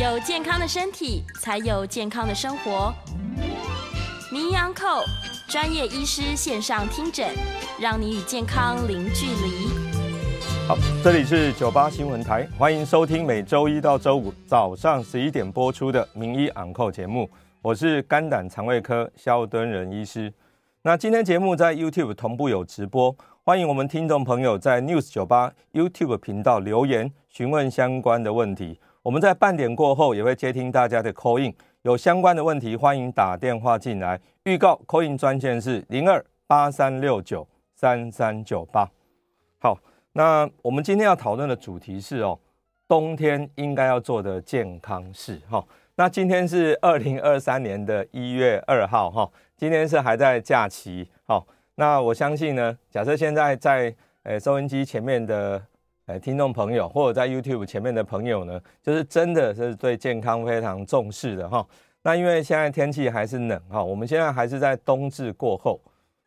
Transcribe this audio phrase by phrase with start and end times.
[0.00, 2.90] 有健康的身体，才有健康的生活。
[4.32, 5.04] 名医昂寇
[5.46, 7.28] 专业医师线上听诊，
[7.78, 9.68] 让你与健康零距离。
[10.66, 10.74] 好，
[11.04, 17.28] 这里是九八新闻台，欢迎收听每周一到周五早上十一点播出的名医昂寇节目。
[17.60, 20.32] 我是肝胆肠胃科萧敦仁医师。
[20.80, 23.14] 那今天节目在 YouTube 同步有直播，
[23.44, 28.80] 欢迎我们听众朋友在 News 九八 YouTube 频道留言询问相关的问题。
[29.02, 34.20] 我们在半点过后也会接听大家的 call in，有相关的问题欢迎打电话进来。
[34.44, 38.86] 预告 call in 专线是零二八三六九三三九八。
[39.58, 39.78] 好，
[40.12, 42.38] 那我们今天要讨论的主题是哦，
[42.86, 45.64] 冬天应该要做的健康事哈。
[45.94, 49.30] 那今天是二零二三年的一月二号哈。
[49.56, 51.46] 今天是还在假期，好，
[51.76, 55.62] 那我相信呢，假设现在在呃收音机前面的
[56.10, 61.64] 呃听众朋友，或者在 YouTube 前面的朋友呢，就是真的是对健康非常重视的哈。
[62.02, 65.80] 那因为现在天气还是冷哈，我们现在还是在冬至过后，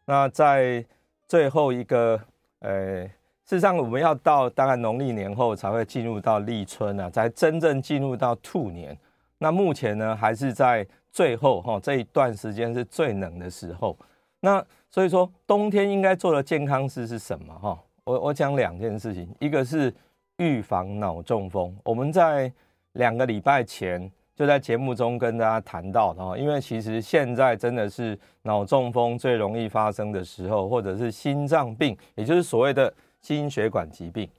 [0.05, 0.83] 那在
[1.27, 2.19] 最后一个
[2.59, 3.11] 呃，事
[3.57, 8.97] 实上我们要到大概农历年后才会进入到立春啊，才真正进入到兔年。
[9.37, 10.87] 那目前呢，还是在。
[11.13, 13.95] 最后哈，这一段时间是最冷的时候，
[14.39, 17.79] 那所以说冬天应该做的健康事是什么哈？
[18.05, 19.93] 我我讲两件事情，一个是
[20.37, 21.75] 预防脑中风。
[21.83, 22.51] 我们在
[22.93, 34.29] 两个礼拜前就在节目中跟大家谈到的，因为其实现在真的是脑中风最容易发生的时候，或者是心脏病，也就是所谓的心血管疾病。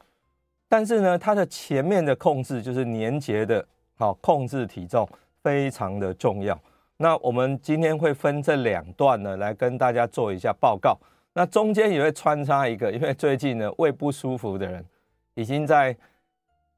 [0.68, 3.64] 但是呢，它的前面的控制就是年节的
[3.96, 5.08] 好控制体重。
[5.44, 6.58] 非常的重要。
[6.96, 10.98] 那我们今天会分这两段呢，来跟大家做一下报告。
[11.34, 14.84] 那中间也会穿插一个，因为最近呢胃不舒服的人，
[15.34, 15.94] 已经在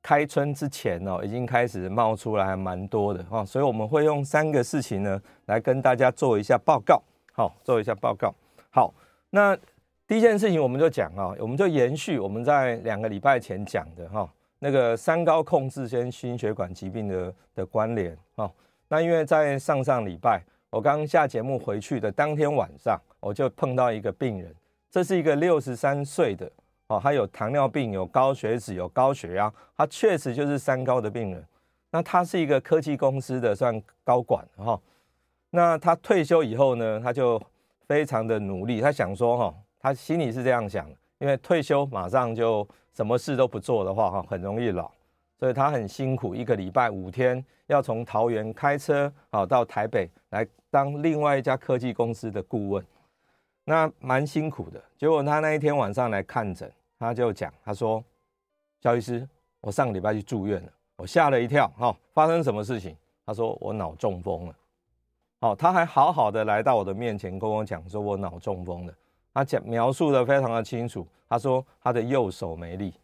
[0.03, 3.45] 开春之前哦，已经开始冒出来，蛮多的哈。
[3.45, 7.03] 所以我们会用三个事情呢，来跟大家做一下报告。
[7.33, 8.35] 好，做一下报告。
[8.71, 8.95] 好，
[9.29, 9.57] 那
[10.07, 14.29] 第一件事情我们就讲啊，我们就延续我们在两个礼拜前讲的哈。
[14.59, 18.51] 那个三高控制跟心血管疾病的的关联哦，
[18.89, 24.55] 那因为在上上礼拜我刚下节目回去的当天晚上，我就碰到一个病人，
[24.91, 26.51] 这是一个六十三岁的
[26.89, 31.45] 哦，他有糖尿病、有高血脂、有高血压，他确实就是三高的病人。
[31.91, 34.79] 那他是一个科技公司的算高管哈，
[35.51, 37.41] 那他退休以后呢，他就
[37.87, 40.89] 非常的努力，他想说哈，他心里是这样想，
[41.19, 42.67] 因为退休马上就。
[42.97, 44.91] 什么事都不做的话，哈，很容易老，
[45.39, 52.85] 所以他很辛苦，一个礼拜五天要从桃园开车啊到台北来当另外一家科技公司的顾问，
[53.65, 54.83] 那蛮辛苦的。
[54.97, 58.03] 结果他那一天晚上来看诊，他就讲，他说
[58.81, 59.29] ：“萧医师，
[59.61, 64.57] 我上个礼拜去住院了，我吓了一跳，哈，发生什么事情？”他说：“我脑中风了。”
[65.41, 68.95] 哦，他还好好的来到我的面前跟我讲，说我脑中风了。
[69.35, 71.07] 他讲描述的非常的清楚。
[71.29, 72.95] 他说他的右手没力，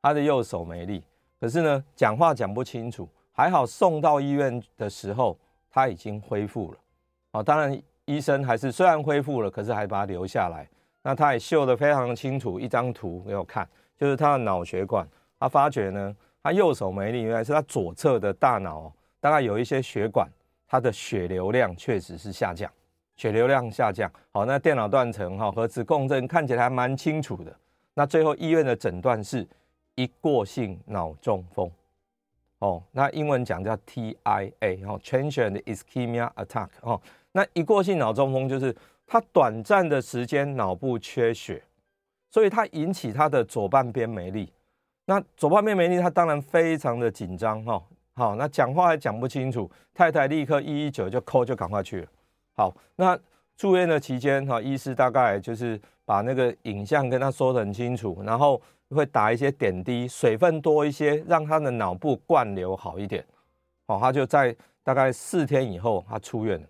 [0.00, 1.02] 他的右手没力，
[1.42, 3.08] 可是呢，讲话讲不清楚。
[3.32, 5.36] 还好送到医院的时候
[5.68, 6.78] 他已经恢复了。
[7.32, 10.68] 啊，当然医生还是虽然恢复了，可是还把他留下来。
[11.02, 15.04] 那他也秀得非常的清楚，一张图给我看，就是他的脑血管。
[15.40, 16.14] 他发觉呢，
[16.44, 20.28] 他右手没力，原来是他左侧的大脑大概有一些血管，
[20.68, 22.70] 他的血流量确实是下降。
[23.16, 27.52] 血流量下降，好，那电脑断层哈，核磁共振看起来还蛮清楚的。
[27.94, 29.44] 那最后医院的诊断是
[29.94, 31.70] 一过性脑中风，
[32.58, 37.00] 哦，那英文讲叫 TIA 哦，Transient Ischemia Attack 哦，
[37.32, 38.74] 那一过性脑中风就是
[39.06, 41.62] 它短暂的时间脑部缺血，
[42.30, 44.52] 所以它引起他的左半边没力。
[45.04, 47.82] 那左半边没力，他当然非常的紧张哈，
[48.14, 52.08] 好，那讲话还讲不清楚，太太立刻一一九就 call 就赶快去了。
[52.54, 53.18] 好，那
[53.56, 58.60] 住院的期间哈，医师大概就是把那个影像跟他说得很清楚，然后
[58.90, 63.24] 会打一些点滴，水分多一些，让他的脑部灌流好一点。
[63.86, 66.66] 好，他就在大概四天以后，他出院了。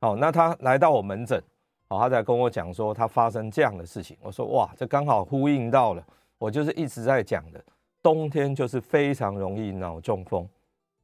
[0.00, 1.42] 好，那他来到我门诊，
[1.88, 4.16] 好，他才跟我讲说他发生这样的事情。
[4.20, 6.04] 我说哇，这刚好呼应到了，
[6.38, 7.64] 我就是一直在讲的，
[8.02, 10.48] 冬天就是非常容易脑中风。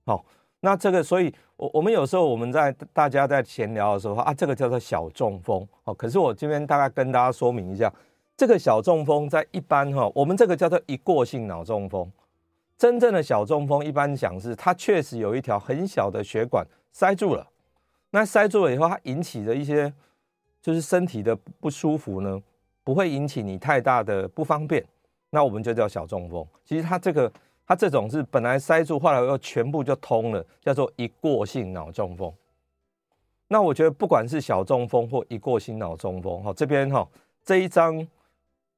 [0.04, 0.24] 好。
[0.62, 5.94] 那这个，所以，我我们有时候我们在大家在闲聊的时候啊，这个叫做小中风哦。
[5.94, 7.90] 可是我这边大概跟大家说明一下，
[8.36, 12.12] 这个小中风在一般哈，我们这个叫做一过性脑中风。
[12.76, 17.46] 真正的小中风，一般讲是它确实有一条很小的血管塞住了。
[18.10, 19.90] 那塞住了以后，它引起的一些
[20.60, 22.38] 就是身体的不舒服呢，
[22.84, 24.84] 不会引起你太大的不方便。
[25.30, 26.46] 那我们就叫小中风。
[26.66, 27.32] 其实它这个。
[27.70, 32.34] 他这种是本来塞住，后来又全部就通了，叫做一过性脑中风。
[33.46, 37.08] 那我觉得不管是小中风或一过性脑中风，哈，这边哈
[37.44, 38.04] 这一张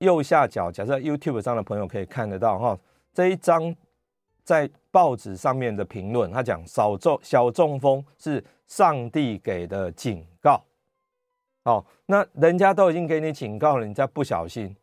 [0.00, 2.78] 右下角，假设 YouTube 上的朋友可以看得到哈，
[3.14, 3.74] 这一张
[4.44, 10.62] 在报纸上面的评论，他讲小中小中风是上帝给的警告。
[11.62, 14.76] 哦，那人家都已经给你警告了，你再不小心，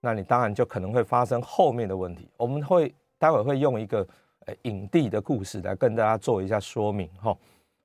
[0.00, 2.30] 那你当然就可能会发生后面的问题。
[2.38, 4.06] 我们会待会会用一个
[4.46, 7.36] 呃影帝的故事来跟大家做一下说明哈。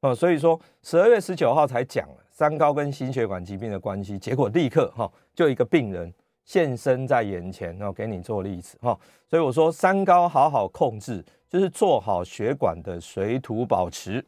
[0.01, 6.11] 哦，所以说十二月十九号才讲了三高跟心血管疾病的关系，结果立刻哈就一个病人
[6.43, 8.97] 现身在眼前，然后给你做例子哈。
[9.27, 14.25] 所以我说三高好好控制，就是做好血管的水土保持，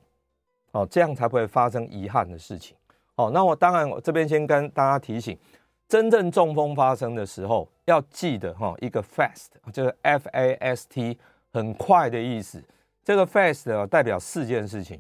[0.74, 2.78] 哦，这样才不会发生遗憾的事情。
[3.16, 5.38] 哦，那我当然，我这边先跟大家提醒，
[5.88, 11.18] 真正中风发生的时候，要记得哈，一个 fast 就是 F A S T，
[11.52, 12.64] 很快的意思。
[13.04, 15.00] 这个 fast 代表四件事情，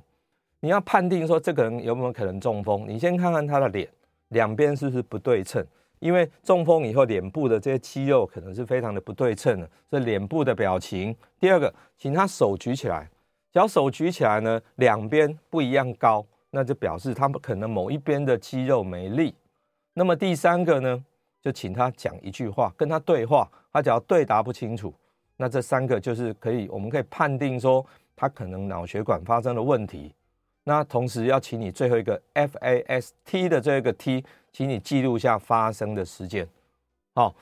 [0.59, 3.87] 你要判定说这个人有没有可能中风，你先看看他的脸，
[4.29, 5.65] 两边是不是不对称，
[5.99, 11.15] 因为中风以后脸部的这些肌肉可能是非常的不对称的，所以脸部的表情。
[11.39, 13.09] 第二个，请他手举起来，
[13.51, 16.25] 只要手举起来呢，两边不一样高。
[16.55, 19.33] 那就表示他们可能某一边的肌肉没力。
[19.95, 21.03] 那么第三个呢，
[21.43, 23.47] 就请他讲一句话，跟他对话。
[23.73, 24.93] 他只要对答不清楚，
[25.35, 27.85] 那这三个就是可以，我们可以判定说
[28.15, 30.13] 他可能脑血管发生了问题。
[30.63, 36.47] 那同时要请你最后一个 F A S T 的这个 T，请你记录下发生的时间。
[37.15, 37.35] 好，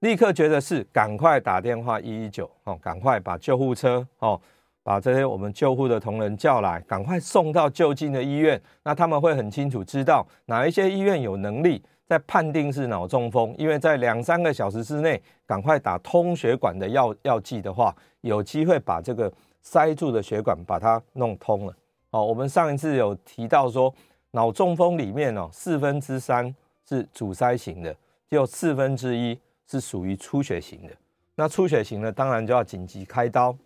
[0.00, 4.40] 立刻觉得是赶快打电话一一九，哦，赶快把救护车，哦。
[4.82, 8.60] 把这些我们救护的同仁叫来，赶快送到就近的医院。
[8.82, 21.74] 那他们会很清楚知道哪一些医院有能力在判定是脑中风，因为在两三个小时之内赶快打通血管的药药剂的话，有机会把这个塞住的血管把它弄通了。
[22.10, 23.92] 哦，我们上一次有提到说，
[24.32, 26.54] 脑中风里面哦，四分之三
[26.88, 27.92] 是阻塞型的，
[28.28, 30.92] 只有四分之一是属于出血型的。
[31.34, 33.56] 那出血型的当然就要紧急开刀。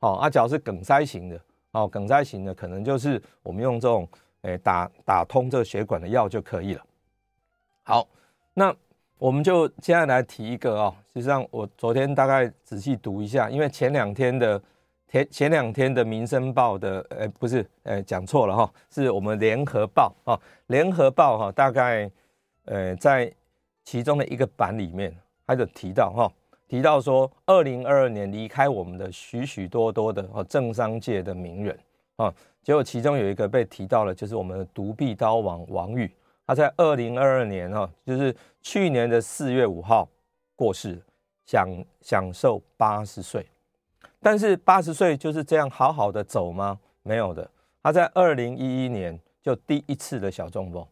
[0.00, 1.40] 哦，阿脚是梗塞型的，
[1.72, 4.06] 哦，梗塞型的可能就是我们用这种，
[4.42, 6.82] 诶，打打通这个血管的药就可以了。
[7.88, 8.04] 好，
[8.54, 8.74] 那
[9.16, 14.60] 我们就接下来提一个哦，实际上我昨天大概仔细读一下，因为前两天的
[15.06, 20.34] 前前两天的《民生报》的，诶，不是，诶，讲错了哈，是我们《联合报》啊，
[20.66, 22.10] 《联合报》哈，大概，
[22.64, 23.32] 呃，在
[23.84, 25.16] 其中的一个版里面，
[25.46, 26.28] 他就提到哈。
[26.66, 31.78] 提到说，二零二二年离开我们的许许多多的哦政商界的名人
[32.16, 32.34] 啊，
[32.64, 36.12] 结果其中有一个被提到了，就是我们的独臂刀王王玉，
[36.46, 40.08] 他在二零二二年哈，就是去年的四月五号
[40.54, 41.02] 过世，
[41.44, 41.68] 享
[42.00, 43.44] 享受八十岁。
[44.20, 46.78] 但是八十岁就是这样好好的走吗？
[47.02, 47.48] 没有的，
[47.82, 50.86] 他在二零一一年就第一次的小中风，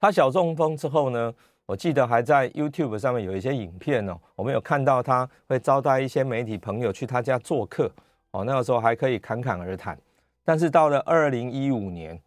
[0.00, 1.34] 他小中风之后呢？
[1.66, 7.92] 我记得还在 YouTube 上面有一些影片哦，我们有看到他会招待一些媒体朋友去他家做客
[8.30, 9.98] 哦，那个时候还可以侃侃而谈。
[10.46, 12.18] 但是到了二零一五年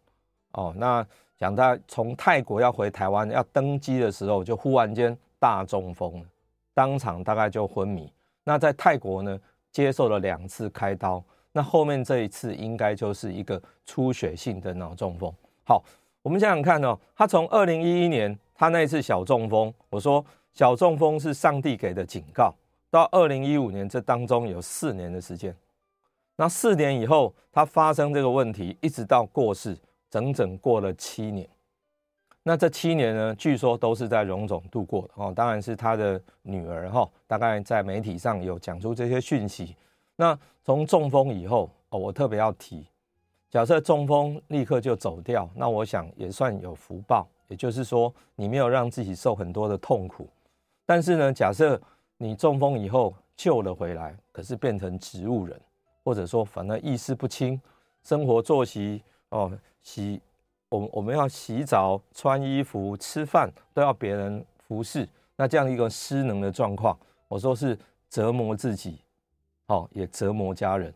[0.52, 1.04] 哦，那
[1.42, 6.24] 讲他从泰国要回台湾要登机的时候，就忽然间大中风，
[6.72, 8.08] 当场大概就昏迷。
[8.44, 9.36] 那在泰国呢，
[9.72, 15.34] 接受了两次开刀，那后面这一次应该就是一个出血性的脑中风。
[15.66, 15.82] 好，
[16.22, 18.38] 我们想想看哦，他从二零一一年。
[18.54, 22.54] 他那一次小中风，我说小中风是上帝给的警告。
[22.90, 25.52] 到二零一五年，这当中有四年的时间。
[26.36, 29.76] 那四年以后，他发生这个问题，一直到过世，
[30.12, 31.48] 整整过了七年。
[32.42, 35.32] 那这七年呢，据说都是在荣总度过的哦。
[35.34, 39.74] 当然是他的女儿哈，大概在媒体上有讲出这些讯息。
[40.16, 42.86] 那从中风以后哦，我特别要提，
[43.48, 47.26] 假设中风立刻就走掉，那我想也算有福报。
[47.48, 50.28] 也就是说，你没有让自己受很多的痛苦，
[50.84, 51.80] 但是呢，假设
[52.18, 55.60] 你中风以后救了回来，可是变成植物人，
[56.02, 57.60] 或者说反而意识不清，
[58.02, 59.02] 生活作息
[59.32, 60.20] 哦，洗
[60.68, 66.96] 我我们要洗澡、穿衣服、吃饭都要别人服侍，那这样一个失能的状况，
[67.28, 67.76] 我说是
[68.08, 68.98] 折磨自己，
[69.66, 70.94] 哦，也折磨家人，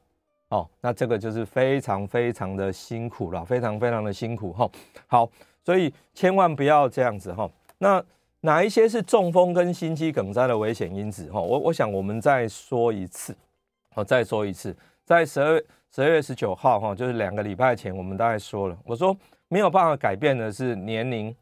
[0.51, 4.71] 哦，那这个就是非常非常的辛苦了，非常非常的辛苦哈，
[5.07, 5.29] 好。
[5.65, 7.51] 所以千万不要这样子哈。
[7.79, 8.01] 那
[8.43, 11.41] 哪一些是中风跟心肌梗塞的危险因子哈？
[11.41, 13.37] 我我想我们再说一次，
[13.93, 14.73] 好，再说一次，
[15.07, 15.63] 在十二
[15.95, 21.33] 十二月十九号哈，就是两个礼拜前，我们大概说了，我说没有办法改变的是年龄，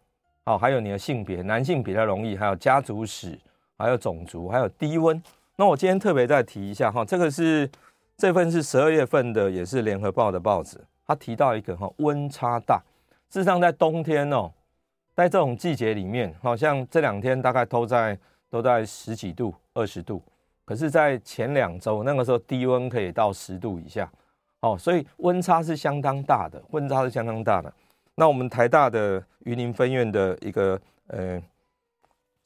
[0.45, 3.39] 好，还有你的性别，男性比较容易，还有家族史，
[3.79, 5.21] 还有种族，还有低温。
[5.57, 7.69] 那我今天特别再提一下哈，这个是
[8.19, 10.79] 这份是十二月份的，也是联合报的报纸。
[11.07, 12.77] 他提到一个哈温差大，
[13.31, 14.53] 事实上在冬天哦，
[15.15, 18.19] 在这种季节里面，好像这两天大概都在
[18.51, 20.23] 都在十几度、二十度，
[20.65, 24.11] 可是，在前两周那个时候低温可以到十度以下，
[24.61, 27.73] 哦，所以温差是相当大的，温差是相当大的。
[28.15, 31.43] 那我们台大的云林分院的一个呃。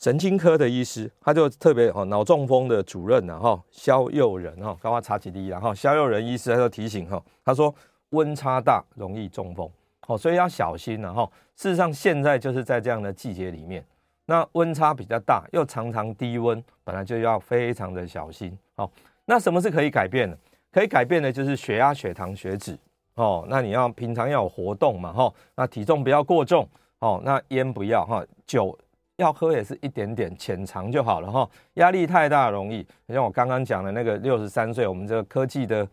[0.00, 7.74] 神经科的医师，他就特别哦，脑中风的主任然后肖佑仁哈，刚刚查起第一然后肖佑仁医师他就提醒哈，他说
[8.10, 9.68] 温差大容易中风
[10.06, 13.84] 哦，所以要小心然后事实上现在就是在这样的季节里面，
[14.28, 18.88] 那温差比较大又常常低温，本来就要非常的小心哦。
[19.24, 20.38] 那什么是可以改变的？
[20.70, 22.78] 可以改变的就是血压、血糖、血脂
[23.14, 23.46] 哦。
[23.48, 26.68] 那你要平常要有活动嘛哈，那体重不要过重
[26.98, 28.78] 哦，那烟不要哈，酒。
[29.16, 35.88] 要喝也是一点点浅尝就好了哈，压力太大容易，像我刚刚讲的那个六十三岁，我们这个科技的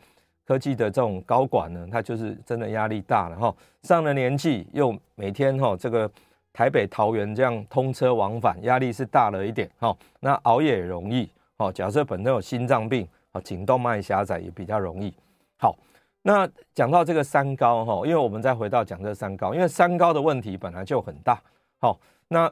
[0.46, 6.08] 科技的这种高管呢，他就是真的压力大了哈，上了年纪又每天哈这个
[6.56, 15.14] 台北桃园这样通车往返，压力是大了一点哈，那熬夜也容易哦，假设本身有心脏病啊，颈动脉狭窄也比较容易。
[15.58, 15.78] 好，
[16.22, 21.38] 那讲到这个三高哈，因为我们再回到讲这三高，因为三高的问题本来就很大，
[21.80, 22.50] 好那。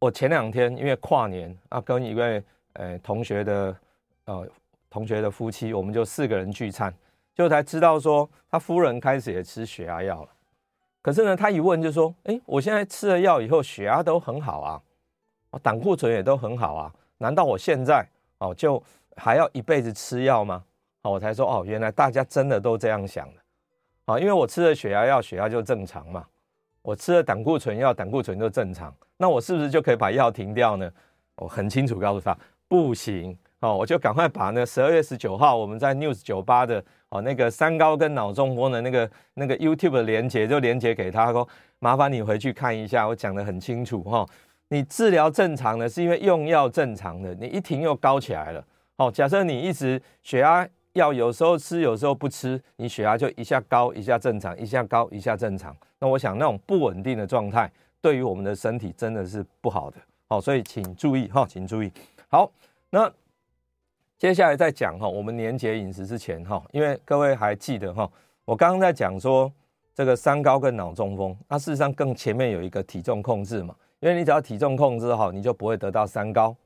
[0.00, 2.42] 我前两天因为跨年啊，跟一位
[2.74, 3.74] 呃同学的
[4.26, 4.46] 呃
[4.90, 6.92] 同学的夫妻，我们就四个人聚餐，
[7.34, 10.28] 就才知道说他夫人开始也吃血压药了。
[11.04, 14.80] 可是呢，他一问就说：“哎，我现在吃了药以后，血压都很好啊，
[15.50, 18.08] 我胆固醇也都很好啊，难道我现在
[18.38, 18.82] 哦就
[19.14, 20.64] 还要一辈子吃药吗？”
[21.04, 23.40] 哦，我才说哦，原来大家真的都这样想的
[24.06, 26.24] 啊，因为我吃了血压药，血压就正常嘛。
[26.80, 30.90] 我吃了胆固醇药，胆固醇就正常，那我是不是就可以把药停掉呢？
[31.36, 32.34] 我很清楚告诉他，
[32.66, 36.82] 不行哦，我就赶快把那十二月十九号我们在 News 酒吧的
[37.14, 44.26] 哦那个三高跟脑中风的那个那个 YouTube 的连接就连接给他，说麻烦你回去看一下，我讲得很清楚哈。
[44.68, 48.64] 你治疗正常的是因为用药正常的，你一停又高起来了。
[48.96, 55.76] 哦，假设你一直血压药有时候吃有时候不吃，你血压就一下高一下正常，一下高一下正常。
[56.00, 61.92] 那我想那种不稳定的状态，对于我们的身体真的是不好的，好，所以请注意哈，请注意。
[62.28, 62.50] 好，
[62.90, 63.08] 那
[64.18, 68.10] 接下来再讲哈，我们年节饮食之前哈，因为各位还记得哈，
[68.44, 69.52] 我刚刚在讲说
[69.94, 76.56] 这个三高跟脑中风，那事实上更前面有一个体重控制嘛，因为你只要体重控制好，你就不会得到三高，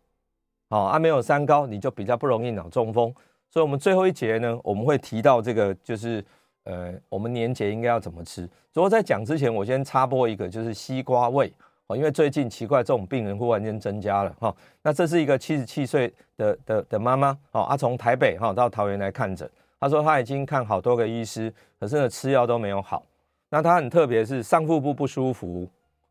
[0.68, 3.14] 好啊，没有三高你就比较不容易脑中风，
[3.48, 6.24] 所以我们最后一节呢，我们会提到这个就是。
[6.64, 8.46] 呃，我们年节应该要怎么吃？
[8.74, 11.50] 不过在讲之前，我先插播一个，就是西瓜味
[11.88, 14.54] 哦，因为最近奇怪，这种病人忽然间增加了哈。
[14.82, 23.02] 那这是一个七十七岁的的的妈妈哦，她从台北哈到桃园来看诊，她说她已经看好多个医师，可是呢吃药都没有好。
[23.48, 25.66] 那她很特别是上腹部不舒服，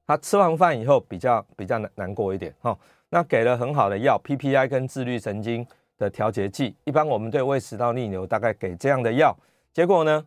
[0.08, 2.78] 她吃完饭以后比较比较难难过一点哈。
[3.10, 5.66] 那给了很好的药，PPI 跟自律神经
[6.00, 9.38] 的调节剂，一般我们对胃食道逆流大概给这样的药，
[9.72, 10.26] 结果呢？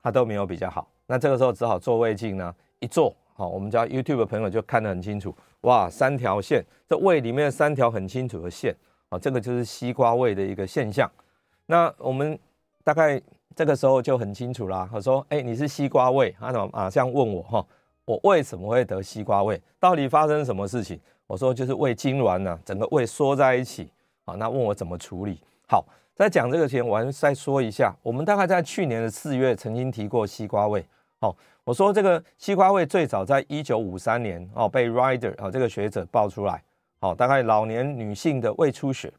[0.00, 2.54] 她都没有比较好，那这个时候只好做胃镜呢。
[2.80, 8.74] 一做，好，我们家 YouTube 的朋友就看得很清楚，哇，三条线，这胃里面三条很清楚的线，
[9.08, 11.10] 啊，这个就是西瓜胃的一个现象。
[11.66, 12.38] 那我们
[12.84, 13.20] 大概
[13.56, 14.88] 这个时候就很清楚啦。
[14.92, 17.66] 我说，哎，你是西瓜胃，他怎么马上问我哈，
[18.04, 19.60] 我为什么会得西瓜胃？
[19.80, 21.00] 到底发生什么事情？
[21.26, 23.90] 我说就是胃痉挛呐，整个胃缩在一起，
[24.24, 25.40] 好，那问我怎么处理？
[25.68, 25.84] 好。
[26.16, 30.86] 在讲这个前，我还再说一下，我们大概在去年的四月曾经提过西瓜胃。
[31.20, 36.62] 哦，我说这个西瓜胃最早在一九五三年哦被 Rider 哦这个学者爆出来，
[37.00, 39.12] 哦大概老年女性的胃出血。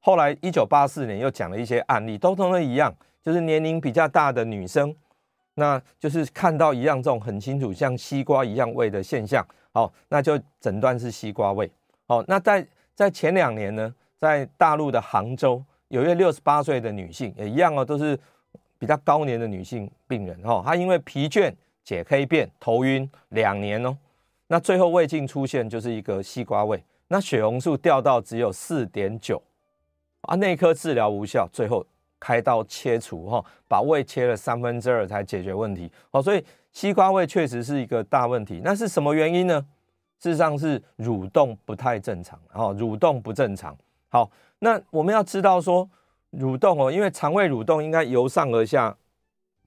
[0.00, 4.94] 后来一九八四年又讲了一些案例，都同样一样，就是年龄比较大的女生，
[5.54, 11.70] 那就是看到一样这种很清楚像西瓜一样胃的现象，哦那就诊断是西瓜胃。
[12.06, 15.64] 哦，那在在前两年呢，在大陆的杭州。
[15.88, 18.18] 有一位六十八岁的女性也一样哦，都是
[18.78, 20.62] 比较高年的女性病人哈。
[20.64, 21.52] 她因为疲倦、
[21.84, 23.96] 解黑便、头晕两年哦，
[24.46, 29.42] 那最后胃镜出现就是一个西瓜胃，那血红素掉到只有四点九
[30.22, 31.84] 啊，内科治疗无效，最后
[32.18, 36.22] 开刀切除哈，把胃切了三分之二才解决问题哦。
[36.22, 39.64] 所以西瓜胃确实是一个大问题，那是什么原因呢？
[40.18, 43.76] 事实上是蠕动不太正常，哦，蠕动不正常，
[44.08, 44.30] 好。
[44.58, 45.86] 那我们要知道说
[46.38, 48.96] 蠕动哦，因为肠胃蠕动应该由上而下，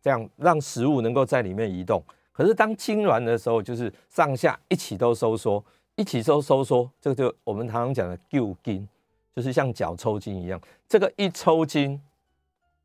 [0.01, 2.03] 这样让食物能够在里面移动。
[2.31, 5.63] 可是当痉挛的时候，就是上下一起都收缩，
[5.95, 8.87] 一起都收缩，这个就我们常常讲的旧筋，
[9.35, 10.59] 就是像脚抽筋一样。
[10.87, 12.01] 这个一抽筋，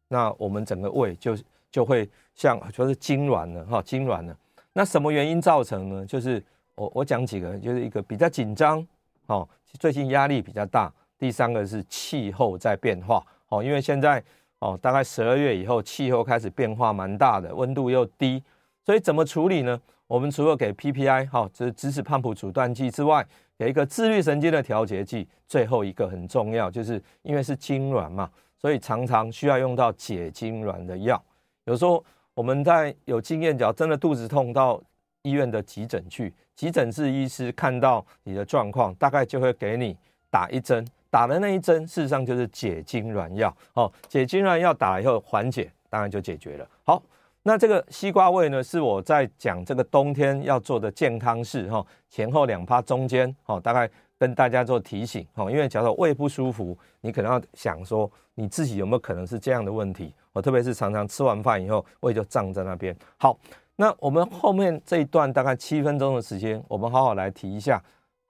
[0.09, 1.37] 那我们整个胃就
[1.71, 4.37] 就会像就是痉挛了哈，痉挛了。
[4.73, 6.05] 那什么原因造成呢？
[6.05, 6.43] 就是
[6.75, 8.85] 我我讲几个，就是一个比较紧张，
[9.27, 9.49] 哦，
[9.79, 10.93] 最近压力比较大。
[11.17, 13.25] 第三个是气候在变化，
[13.59, 14.23] 哦，因为现在
[14.59, 18.43] 哦，大概十二月以后气候开始变化蛮大的，温度又低，
[18.85, 19.81] 所以怎么处理呢？
[20.07, 23.27] 我们除了给 PPI 哈，就是质子胖普阻断剂之外，
[23.59, 31.23] 给一个自律神经的调节剂，最后一个很重要，就是因为是痉挛嘛，所以常常需要用到解痉挛的药。
[31.65, 34.81] 有时候我们在有经验，只要真的肚子痛到
[35.23, 39.97] 医院的急诊去，急诊室医师看到你的状况，大概就会给你
[40.31, 43.57] 打一针，打的那一针事实上就是解痙攣药。
[43.75, 46.67] 哦，解痙攣药打了以后缓解，当然就解决了。
[46.83, 47.01] 好。
[47.47, 53.87] 那这个西瓜胃呢，是我在讲这个冬天要做的健康事哈，前后两趴中间哈，大概
[54.19, 62.97] 跟大家做提醒哈，因为假如胃不舒服，你可能要想说你自己有没有可能是这样的问题，我特别是常常吃完饭以后胃就胀在那边。
[63.19, 63.39] 好，
[63.77, 67.79] 那我们后面这一段大概七分钟的时间，我们好好来提一下，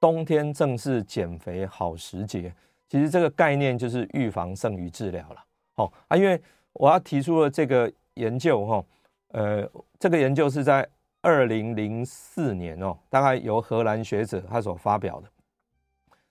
[0.01, 2.53] 冬天正是减肥好时节。
[2.95, 5.45] 其实这个概念就是预防胜于治疗了。
[5.75, 6.41] 好啊，因为
[6.75, 8.85] 我要提出了这个研究哈。
[9.33, 10.89] 呃，这个研究是在
[11.21, 15.29] 二零零四年哦，大概由荷兰学者他所发表的。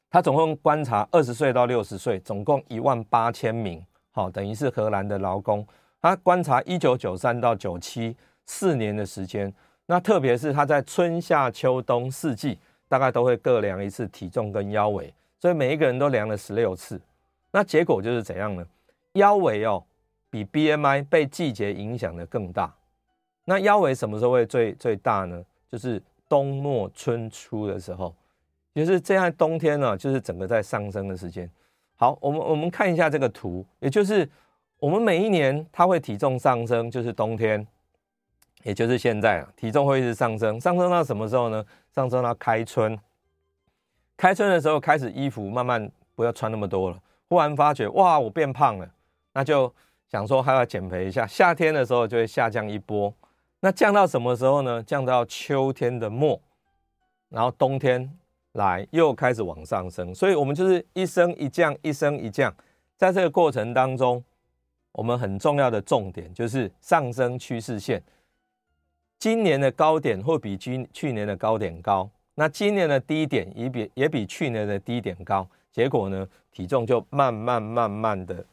[0.10, 5.68] 他总共观察二十岁到六十岁，总共一万八千名，好，等于是荷兰的劳工。
[6.02, 8.16] 他观察一九九三到九七
[8.46, 9.54] 四年的时间，
[9.86, 15.14] 那特别是他在春夏秋冬四季，大概都会各量一次体重跟腰围，
[15.44, 16.98] 所以每一个人都量了十六次。
[17.52, 18.66] 那结果就是怎样呢？
[19.16, 19.84] 腰围哦，
[20.30, 22.74] 比 BMI 被季节影响的更大。
[23.44, 25.44] 那腰围什么时候会最最大呢？
[25.70, 28.16] 就是冬末春初的时候，
[28.74, 29.30] 就是这样。
[29.34, 31.52] 冬天呢，就是整个在上升的时间。
[31.98, 34.26] 好，我们我们看一下这个图，也就是
[34.80, 37.68] 我们每一年它会体重上升，就是冬天，
[38.64, 41.66] 也就是现在啊，体重会一直上升，上升到什么时候呢？
[41.94, 42.98] 上升到开春。
[44.24, 48.90] 开春的时候开始衣服慢慢不要穿那么多了，忽然发觉哇，我变胖了，
[49.34, 49.70] 那就
[50.08, 51.28] 想说还要减肥一下。
[51.28, 53.14] 夏天的时候就会下降一波。
[53.60, 54.82] 那降到什么时候呢？
[54.84, 56.40] 降到秋天的末，
[57.28, 58.18] 然后冬天
[58.54, 62.56] 来又开始往上升，所以我们就是一升一降，一升一降。
[62.96, 64.24] 在这个过程当中，
[64.94, 68.02] 我们很重要的重点就是上升趋势线。
[69.20, 78.46] 今年的高点会比去去年的高点高，那今年的低点也比也比去年的低点高，结果呢，体重就慢慢慢慢的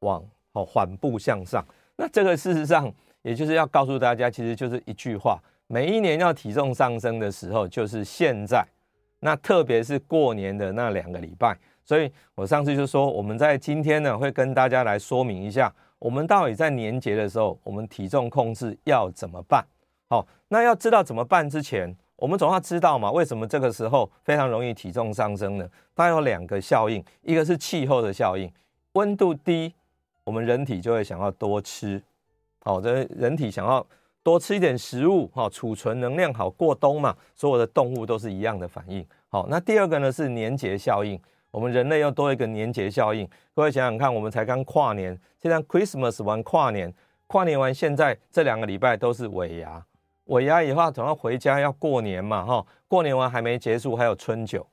[0.00, 0.22] 往
[0.52, 1.64] 哦缓步向上。
[1.96, 2.92] 那这个事实上。
[3.22, 8.64] 也就是要告诉大家，其实就是一句话：每一年要体重上升的时候，就是现在。
[9.18, 11.54] 那特别是过年的那两个礼拜。
[11.84, 19.66] 所以我上次就说，我们在今天呢，会跟大家来说明一下，我们到底在年节的时候，我们体重控制要怎么办？
[20.08, 25.68] 好，那要知道怎么办之前，我们总要知道嘛，为什么这个时候非常容易体重上升呢？
[25.94, 28.52] 它有两个效应，一个是气候的效应，
[28.94, 29.72] 温度低，
[30.24, 32.02] 我们人体就会想要多吃。
[32.64, 33.86] 好，这人体想要
[34.24, 37.16] 多吃一点食物，哈，储存能量好过冬嘛。
[37.36, 39.06] 所有的动物都是一样的反应。
[39.28, 41.16] 好，那第二个呢是年节效应，
[41.52, 43.28] 我们人类要多一个年节效应。
[43.54, 46.92] 各位想想看，我们才刚跨年，现在 Christmas 完跨年，
[47.28, 49.80] 跨年完现在这两个礼拜都是尾牙，
[50.28, 54.66] 尾牙以后总要回家要过年嘛，哈，过年完还没结束，还有春酒，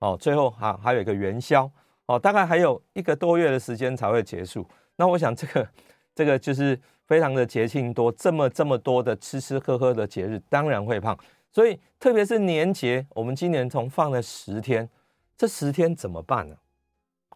[0.00, 1.70] 哦，最后还还有一个元宵，
[2.06, 4.66] 哦，大概还有一个多月的时间才会结束。
[4.96, 5.68] 那我想这个
[6.14, 6.80] 这个就是。
[7.04, 11.18] 非常的节庆多，这么这么多的吃吃喝喝的节日，当然会胖。
[11.50, 14.88] 所以特别是年节，我们今年从放了十天，
[15.36, 16.56] 这十天怎么办呢？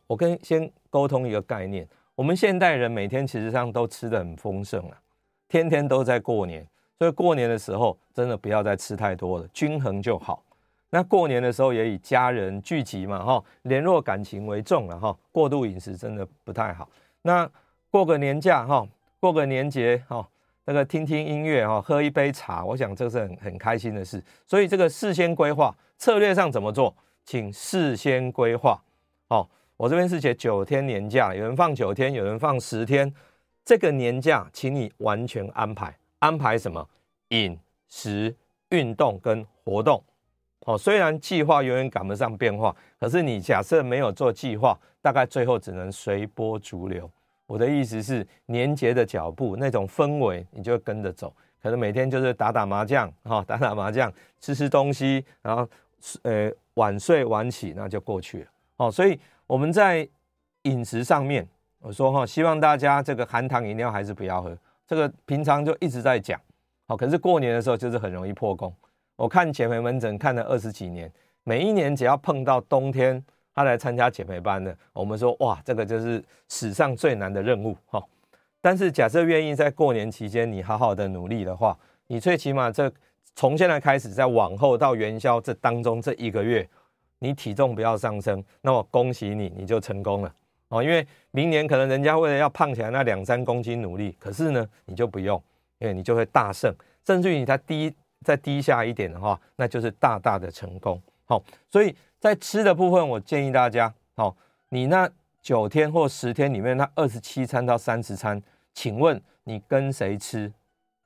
[0.07, 4.99] 我跟先沟通一个概念，我们现代人每天其实上都吃得很丰盛啊，
[5.47, 6.67] 天天都在过年，
[6.99, 10.43] 所以过年的时候真的不要再吃太多了，均衡就好。
[10.91, 16.89] 那过年的时候也以家人聚集嘛，哈，联络感情为重了哈，过度饮食真的不太好。
[17.23, 17.51] 那
[17.91, 18.87] 过个年假哈。
[19.19, 20.25] 过个年节哈，
[20.67, 24.23] 那个听听音乐哈，喝一杯茶，我想这是很很开心的事。
[24.47, 28.81] 所以这个事先规划策略上怎么做，请事先规划。
[29.29, 33.13] 哦，我这边是写九天年假，有人放九天，有人放十天。
[33.65, 36.87] 这个年假，请你完全安排，安排什么？
[37.29, 38.35] 饮食、
[38.71, 40.03] 运动跟活动。
[40.61, 47.09] 哦，虽然计划永远赶不上变化，可是你假设没有做计划，大概最后只能随波逐流。
[47.47, 51.33] 我的意思是，年节的脚步那种氛围，你就跟着走。
[51.63, 55.69] 可能每天就是打打麻将，哈，打打麻将，吃吃东西，然后
[56.23, 58.47] 呃晚睡晚起，那就过去了。
[58.77, 60.09] 哦，所以我们在
[60.63, 61.47] 饮食上面，
[61.79, 64.57] 我说哈，希望大家这个含糖饮料还是不要喝。
[64.87, 66.41] 这个平常就一直在讲，
[66.87, 68.73] 好，可是过年的时候就是很容易破功。
[69.17, 71.11] 我看减肥门诊看了二十几年，
[71.43, 78.03] 每一年只要碰到冬天，他来参加减肥班的，我们说哇，这个就是史上最难的任务哈。
[78.61, 82.93] 但是假设愿意在过年期间你好好的努力的话，你最起码这
[83.35, 86.69] 从现在开始，在往后到元宵这当中这一个月，
[87.19, 90.35] 你体重不要上升，那我恭喜你，你就成功了
[90.69, 90.83] 哦。
[90.83, 95.43] 因为明年可能人家为了要胖起来那两三公斤努力，可是呢，你就不用，
[95.79, 96.75] 因为你就会大胜，
[97.05, 101.01] 甚至于你再低再低下一点的话，那就是大大的成功。
[101.25, 104.37] 好，所以在吃的部分，我建议大家，好，
[104.69, 105.11] 你那
[105.43, 108.43] 九天或十天里面那二十七餐到三十餐，
[108.75, 110.53] 请问你跟谁吃？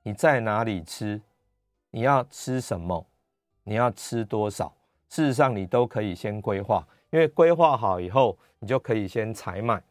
[0.03, 1.21] 你在哪里吃？
[1.91, 3.07] 你要吃什么？
[3.65, 4.73] 你要吃多少？
[5.09, 9.83] 事实上，你都可以先规划，因为规划好以后，你就可以先采买，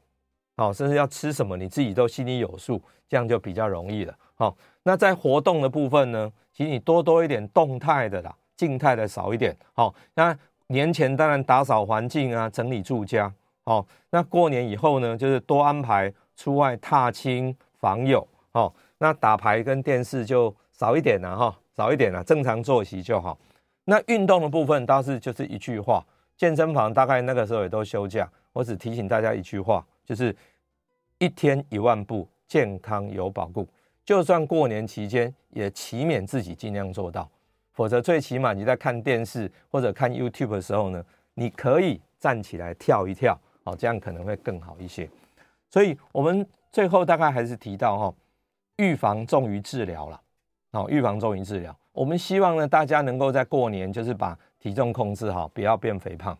[0.58, 4.16] 好，甚至要吃什么，你自己都心里有数，这样就比较容易了。
[4.36, 8.36] 好，那在活动的部分呢，请你多多一点动态的啦。
[8.56, 9.96] 静态的少一点，好。
[10.16, 13.88] 那年前当然打扫环境啊，整理住家，好。
[14.10, 18.76] 那过年以后呢，就是多安排出外踏青访友，好。
[18.98, 23.40] 那打牌跟电视就少一点了哈，少一点了，正常作息就好。
[23.86, 26.06] 那运动的部分倒是就是一句话，
[26.40, 30.34] 健身房大概那个时候也都休假，我只提醒大家一句话，就是
[31.18, 33.68] 一天一万步，健康有保固。
[34.06, 37.30] 就算过年期间，也期勉自己尽量做到。
[37.74, 45.10] 否则，最起码你在看电视或者看 YouTube 的时候呢，你可以站起来跳一跳，哦，这样可能会更好一些。
[45.70, 48.16] 所以，我们最后大概还是提到哈，
[48.78, 50.22] 预防重于治疗了，
[50.72, 51.78] 哦，预防重于治疗。
[51.92, 56.38] 我们希望呢，大家能够在过年就是把体重控制好，不要变肥胖。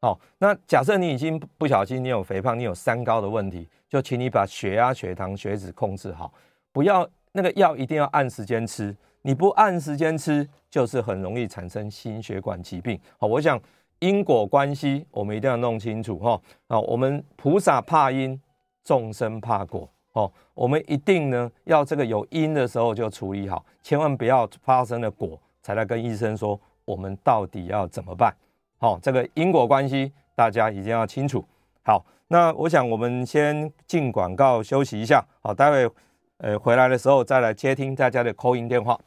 [0.00, 6.32] 哦，那假设你已经不小心你有肥胖，你有三高的问题，就请你把血压、血糖、血脂控制好，
[6.72, 8.94] 不要那个药一定要按时间吃。
[9.22, 13.00] 你不按时间吃，就是很容易产生心血管疾病。
[13.18, 13.60] 好，我想
[13.98, 16.40] 因果关系我们一定要弄清楚哈。
[16.68, 18.40] 好，我们菩萨怕因，
[18.84, 19.88] 众生怕果。
[20.16, 28.34] 哦，我们一定呢要这个有因的时候就处理好，千万不要发生了果才来跟医生说我们到底要怎么办。
[28.78, 31.44] 好，这个因果关系大家一定要清楚。
[31.84, 35.22] 好，那我想我们先进广告休息一下。
[35.42, 35.90] 好，待会
[36.38, 38.98] 呃回来的时候再来接听大家的 call in 电话。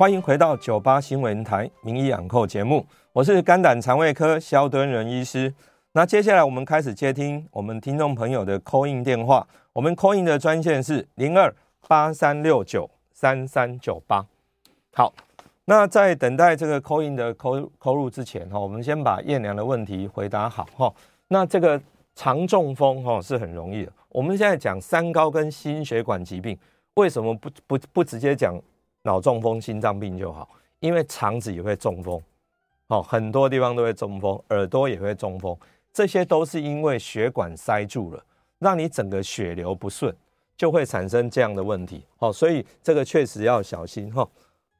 [0.00, 5.54] 欢迎回到九八新闻台名医养扣节目，我是肝胆肠胃科萧敦仁医师。
[5.92, 9.46] 那接下来我们开始接听我们听众朋友的 call in 电话，
[9.78, 11.54] 我们 Coin 的专线是零二
[11.86, 14.26] 八三六九三三九八。
[14.92, 15.14] 好，
[15.66, 20.92] 那在等待这个 Coin 的 call call 入之前哈，我们先把燕良的问题回答好哈。
[21.28, 21.80] 那这个
[22.16, 26.58] 肠中风哈是很容易的，我们现在讲三高跟心血管疾病，
[26.94, 28.60] 为什么不不不直接讲？
[29.02, 30.48] 脑中风、心脏病就好，
[30.80, 32.20] 因为肠子也会中风，
[32.88, 35.56] 好，很多地方都会中风，耳朵也会中风，
[35.92, 38.24] 这些都是因为血管塞住了，
[38.58, 40.14] 让你整个血流不顺，
[40.56, 44.28] 就会产生这样的问题，好，所以这个确实要小心哈。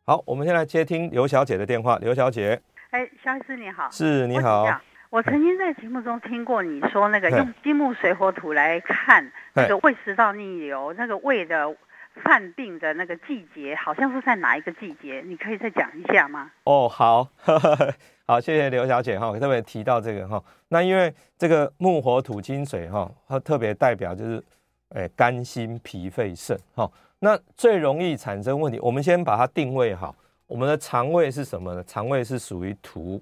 [0.05, 2.61] 好，我们先来接听刘小姐的电话，刘小姐，
[2.91, 4.67] 哎，肖医师你好，是你好，
[5.11, 11.75] 我曾经在节目中听过你说那个用金木水火土来看那个胃食道逆流，那个胃的。
[12.23, 15.23] 犯病的那个季节好像是在哪一个季节？
[15.27, 16.51] 你可以再讲一下吗？
[16.65, 17.95] 哦，好，呵 呵
[18.27, 20.43] 好，谢谢刘小姐哈，特别提到这个哈。
[20.69, 24.45] 那因为这个木火土金水哈，它特别代表就是
[24.91, 26.91] 哎肝心脾肺肾哈。
[27.21, 30.15] 那最容易产生问题，我们先把它定位好。
[30.47, 31.83] 我们的肠胃是什么呢？
[31.85, 33.21] 肠胃是属于土，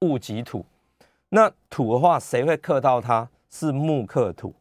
[0.00, 0.64] 物及土。
[1.28, 3.28] 那土的话，谁会克到它？
[3.50, 4.54] 是木克土。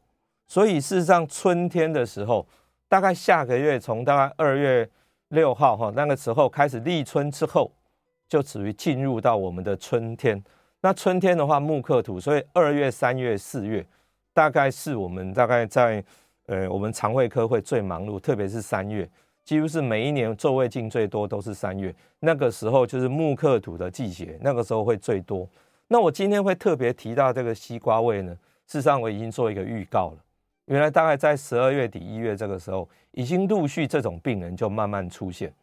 [0.47, 2.45] 所以事实上，春天的时候。
[2.95, 4.89] 大概下个月，从大概二月
[5.27, 7.69] 六号哈，那个时候开始立春之后，
[8.29, 10.41] 就属于进入到我们的春天。
[10.79, 13.85] 那春天的话，木克土，所以二月、三月、四月，
[14.33, 16.01] 大概是我们大概在
[16.45, 19.05] 呃我们肠胃科会最忙碌，特别是三月，
[19.43, 21.93] 几乎是每一年座位进最多都是三月。
[22.21, 25.45] 那个时候就是木克土的季节，那个时候会最多。
[25.89, 28.31] 那我今天会特别提到这个西瓜味呢，
[28.67, 30.24] 事实上我已经做一个预告了。
[30.65, 35.53] 原来大概在十二月底一月这个时候，已经陆续这种病人就慢慢出现。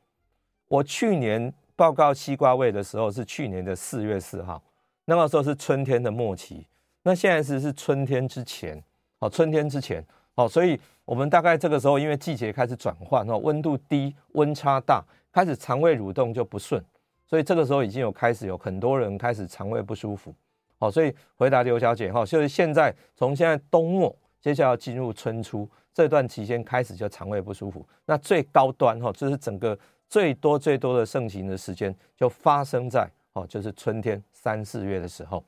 [0.69, 4.63] 我去年报告西瓜味的时候是去年的四月四号，
[5.05, 6.67] 那个时候是春天的末期。
[7.03, 8.81] 那现在是是春天之前，
[9.19, 10.05] 哦，春天之前，
[10.37, 16.81] 哦，所以我们大概这个时候因为季节开始转换，哦，温度低，温差大，开始肠胃蠕动就不顺，
[17.27, 20.33] 所以这个时候已经有开始有很多人开始肠胃不舒服。
[20.79, 24.17] 哦，所以回答刘小姐哈，就是现在从现在冬末。
[24.43, 27.87] 接下来进入春初这段期间开始就肠胃不舒服。
[28.05, 29.79] 那最高端哈，就是整个
[30.09, 35.43] 最多最多的盛行的时间就发生在哦，就是春天三四月的时候。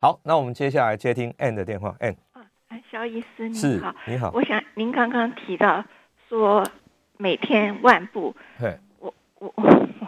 [0.00, 2.16] 好，那我们接下来接听 Ann 的电话，Ann。
[2.32, 2.44] 啊，
[2.90, 4.32] 肖医师你是好，你好。
[4.34, 5.84] 我想您刚刚提到
[6.28, 6.66] 说
[7.18, 9.52] 每天万步，对，我我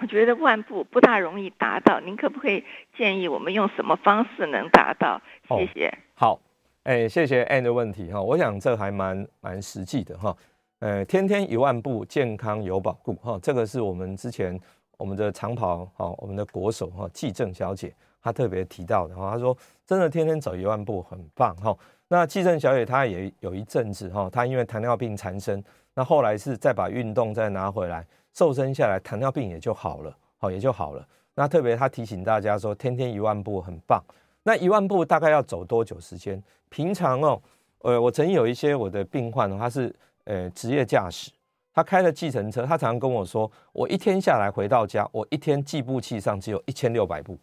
[0.00, 2.64] 我觉得万步不大容易达到，您可不可以
[2.96, 5.22] 建议我们用什么方式能达到？
[5.48, 5.88] 谢谢。
[5.88, 6.40] 哦、好，
[6.84, 10.36] 哎，谢谢 Ann 的问题哈，我想这还蛮蛮实际的哈。
[10.80, 14.58] 呃，天天一万步，健康有保固哈，这个是我们之前
[14.96, 17.94] 我们的长跑哈，我们的国手哈，纪政小姐。
[18.20, 21.76] 她特别提到的哈，她说真的天天走一万步很棒哈。
[22.08, 25.62] 那纪政小姐她也有一阵子哈，她因为糖尿病缠身，
[25.94, 31.06] 那后来是再把运动再拿回来，瘦身下来，糖尿病也就好了，好也就好了。
[31.34, 34.02] 那特别她提醒大家说，天天一万步很棒。
[34.44, 36.42] 那一万步大概要走多久时间？
[36.68, 37.40] 平常哦，
[37.78, 41.30] 呃，我曾经有一些我的病患，他是呃职业驾驶，
[41.72, 47.38] 他开了计程车，他常常跟我说，我一天下来回到家，我一天计步器上只有一千六百步。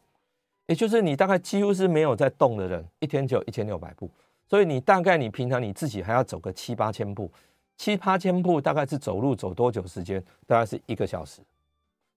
[0.68, 4.08] 也就是你大概几乎是没有在动的人，一天就有一千六百步，
[4.48, 7.32] 所以你大概你平常你自己还要走个七八千步，
[7.76, 10.24] 七八千步大概是走路走多久时间？
[10.46, 11.42] 大概是一个小时，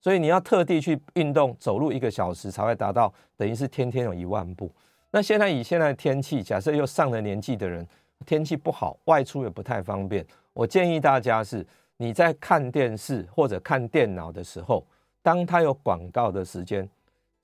[0.03, 4.71] 所以你要特地去运动走路一个小时才会达到，等于是天天有一万步。
[5.11, 7.87] 那现在以现在的天气，假设又上了年纪的人，
[8.27, 11.65] 天气不好，外出也不太方便，我建议大家是
[11.97, 14.85] 你在看电视或者看电脑的时候，
[15.23, 16.87] 当它有广告的时间。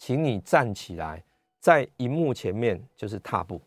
[0.00, 1.20] 请你站起来，
[1.58, 3.60] 在荧幕前面就是踏步，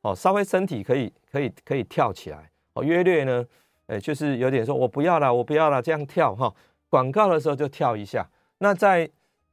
[0.00, 3.46] 哦，稍微身体可以可以可以跳起来，哦，约略呢，
[3.88, 6.50] 诶，就是有点说我不要了，我不要了，这样跳哈。
[6.88, 8.26] 广告的时候就跳一下。
[8.58, 9.08] 那在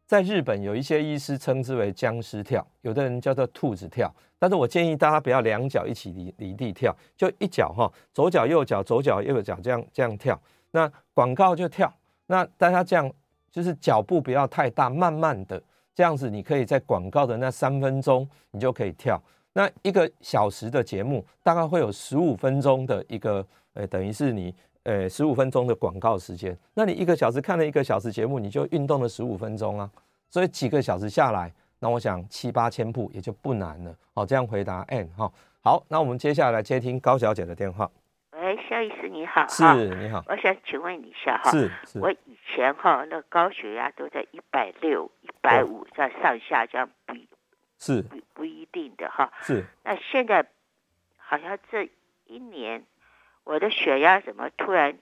[0.06, 10.40] 在日本有一些医师称之为僵尸跳，有的人叫做兔子跳，但是我建议大家不要两脚一起离离地跳，就一脚哈，左脚右脚，左脚右脚这样这样跳。
[10.72, 11.92] 那广告就跳，
[12.28, 13.12] 那大家这样
[13.52, 15.62] 就是脚步不要太大，慢慢的。
[15.94, 19.22] 这样子，你可以在广告的那三分钟，你就可以跳。
[19.54, 24.54] 那一个小时的节目，大概会有十五分钟的一个，呃，等于是你，
[24.86, 26.58] 呃，十五分钟的广告时间。
[26.74, 29.90] 那你一个小时看了一个小时节目，你就运动了十五分钟啊。
[30.30, 33.96] 所以几个小时下来，那我想七八千步也就不难了。
[34.14, 35.32] 好，这样回答 Ann 哈。
[35.62, 37.90] 好，那我们接下来接听高小姐的电话。
[38.32, 39.48] 喂，肖医师你好。
[39.48, 39.64] 是，
[39.96, 40.24] 你好。
[40.28, 41.50] 我想请问你一下哈。
[41.50, 42.00] 是是。
[42.00, 45.10] 我以前哈，那高血压都在一百六。
[45.22, 47.16] 一百五在上下这样不
[47.80, 49.66] 是不不一定的哈，是。
[49.84, 50.46] 那现在
[51.18, 51.90] 好像这
[52.26, 52.84] 一年
[53.46, 54.98] 我的血压怎么突然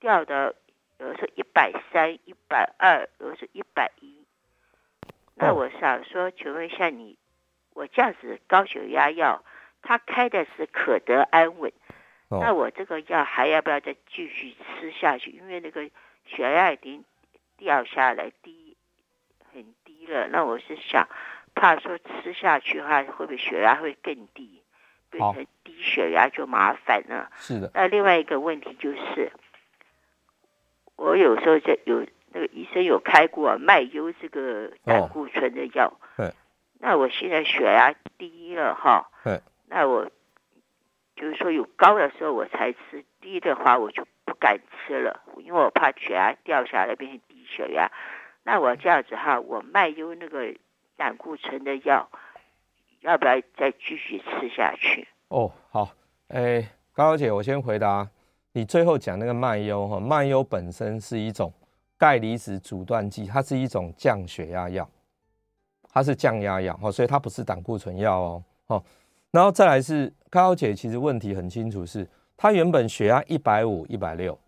[0.00, 0.54] 掉到
[0.98, 4.24] 有的时候一百三、一百二，有的时候一百一。
[5.34, 7.18] 那我想说，请问一下你，
[7.74, 9.44] 我这样子高血压药，
[9.82, 11.70] 他开的是可得安稳，
[12.28, 15.30] 那我这个药还要不要再继续吃下去？
[15.30, 15.90] 因为那个
[16.24, 17.04] 血压已经
[17.58, 18.76] 掉下来低。
[19.52, 21.06] 很低了，那我是想，
[21.54, 24.61] 怕说吃下去的话，会不会血压会更低，
[25.12, 27.30] 变成低血压就麻烦了。
[27.36, 27.70] 是的。
[27.74, 29.30] 那另外一个问题就是，
[30.96, 35.92] 我有时候在有那个医生有开过麦优这个胆固醇的药。
[36.16, 36.34] 对、哦。
[36.80, 39.08] 那我现在血压低了哈。
[39.22, 39.40] 对。
[39.68, 40.10] 那我
[41.14, 47.90] 就是说有高的时候我才吃，低的话我就不敢吃了，因为我怕血压掉下来变成低血压。
[48.44, 50.54] 那我这样子哈，我麦优那个
[50.96, 52.10] 胆固醇的药，
[53.02, 55.06] 要不要再继续吃下去？
[55.28, 55.90] 哦，好，
[56.28, 58.08] 诶，高小姐，我先回答
[58.52, 61.52] 你最后讲那个慢优哈，慢优本身是一种
[61.98, 64.88] 钙离子阻断剂，它是一种降血压药，
[65.92, 68.84] 它是降压药哈，所以它不是胆固醇药哦，哦，
[69.30, 74.38] 然后再来是高小姐，其实问题很清楚是，她原本血压一百五、一百六。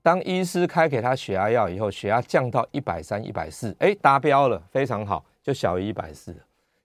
[0.00, 6.38] 当医师开给他血压药以后，血压降到一百三、一百四，哎，达标了，非常好，就小于一百四了。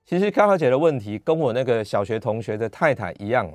[0.06, 3.50] 其实高小姐的问题跟我那个小学同学的太太一样，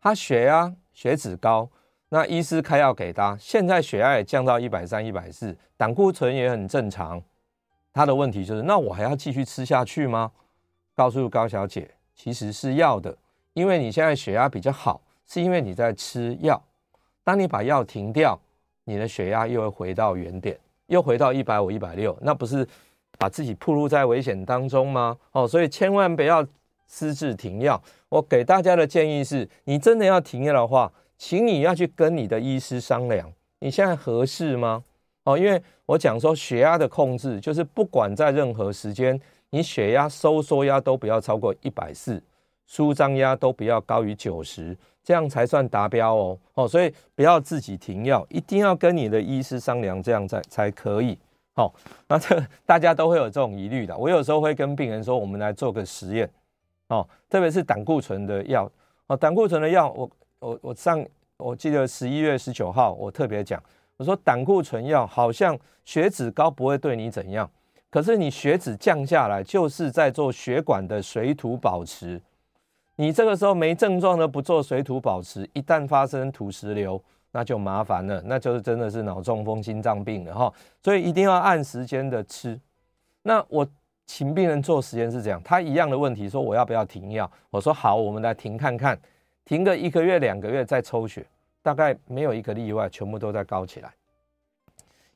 [0.00, 1.68] 她血压血脂高，
[2.10, 7.22] 那医师开药给她，现在血压也降到一百三、一百四，胆固醇也很正常。
[7.92, 10.30] 她的问题就是，那我还要继续吃下去吗？
[10.94, 13.16] 告诉高小姐，其实是要的，
[13.54, 16.62] 因为你现在血压比较好，是因为你在吃药。
[17.24, 18.38] 当你把药停掉。
[18.84, 22.66] 你的血压又会回到原点，又回到一百五、一百六，那不是
[23.22, 25.16] 把自己暴露在危险当中吗？
[25.30, 26.44] 哦，所以千万不要
[26.88, 27.80] 私自停药。
[28.08, 34.82] 我给大家的建议是，你真的要停药的话，请你要去跟你的医师商量，你现在合适吗？
[35.22, 39.16] 哦，因为我讲说血压的控制，就是不管在任何时间，
[39.50, 42.20] 你血压收缩压都不要超过一百四，
[42.66, 46.38] 舒张压都不要高于九十，这样才算达标哦。
[46.54, 51.16] 哦，所以不要自己停药，一定要跟你的医师商量，这样才才可以。
[51.54, 51.72] 好、哦，
[52.08, 53.96] 那这大家都会有这种疑虑的。
[53.96, 56.30] 我有时候会跟病人说，我们来做个实验。
[56.88, 58.70] 哦，特别是胆固醇的药。
[59.06, 61.04] 哦，胆固醇的药，我我我上
[61.36, 63.62] 我记得十一月十九号，我特别讲，
[63.96, 67.50] 我说胆固醇药好像血脂高不会对你怎样，
[67.90, 72.20] 可是你血脂降下来，就是在做血管的水土保持。
[72.96, 77.02] 你这个时候没症状的不做水土保持，一旦发生土石流。
[77.32, 82.60] 那就麻烦了，那就是真的是脑中风、心脏病了哈，所以一定要按时间的吃。
[83.22, 83.66] 那我
[84.06, 87.30] 请病人做实验是这样，他一样的问题说我要不要停药？
[87.50, 88.98] 我说好，我们来停看看，
[89.46, 91.24] 停个一个月、两个月再抽血，
[91.62, 93.90] 大概没有一个例外，全部都在高起来。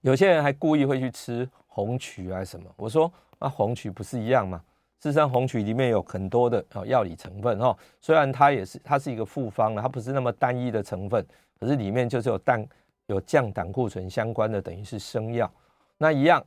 [0.01, 4.63] 有些人还故意会去吃红曲啊什么，我说那红曲不是一样吗？
[5.03, 11.25] 事实上红曲里面有很多的哦药理成分哈，虽然它也是它是一个复方的，它不是那么单一的成分。
[11.59, 12.67] 可是里面就是有蛋
[13.07, 15.51] 有降胆固醇相关的，等于是生药。
[15.99, 16.45] 那一样，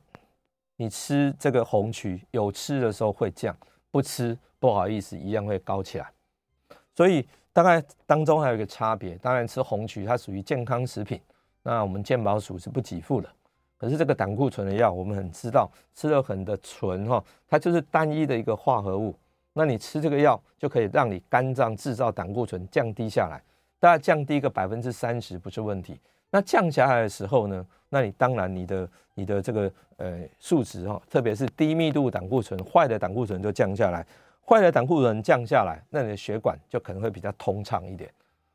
[0.76, 3.56] 你吃这个红曲，有吃的时候会降，
[3.90, 6.10] 不吃不好意思，一样会高起来。
[6.94, 11.20] 所以大概当中还有一个差别，当然吃红曲它属于健康食品，
[11.62, 13.28] 那我们健保署是不给付的。
[13.76, 19.14] 可是这个胆固醇的药，我们很知道，吃了很的醇哈，它就是单一的一个化合物。
[19.54, 23.42] 那你吃这个药就可以让你肝脏制造胆固醇降低下来。
[23.80, 25.98] 大概降低个百分之三十不是问题。
[26.30, 34.06] 那降下来的时候呢，那你当然你的你的这个呃数值哈，特别是低密度胆固醇，坏的胆固醇就降下来，
[34.46, 38.08] 坏的胆固醇降下来，那你的血管就可能会比较通畅一点。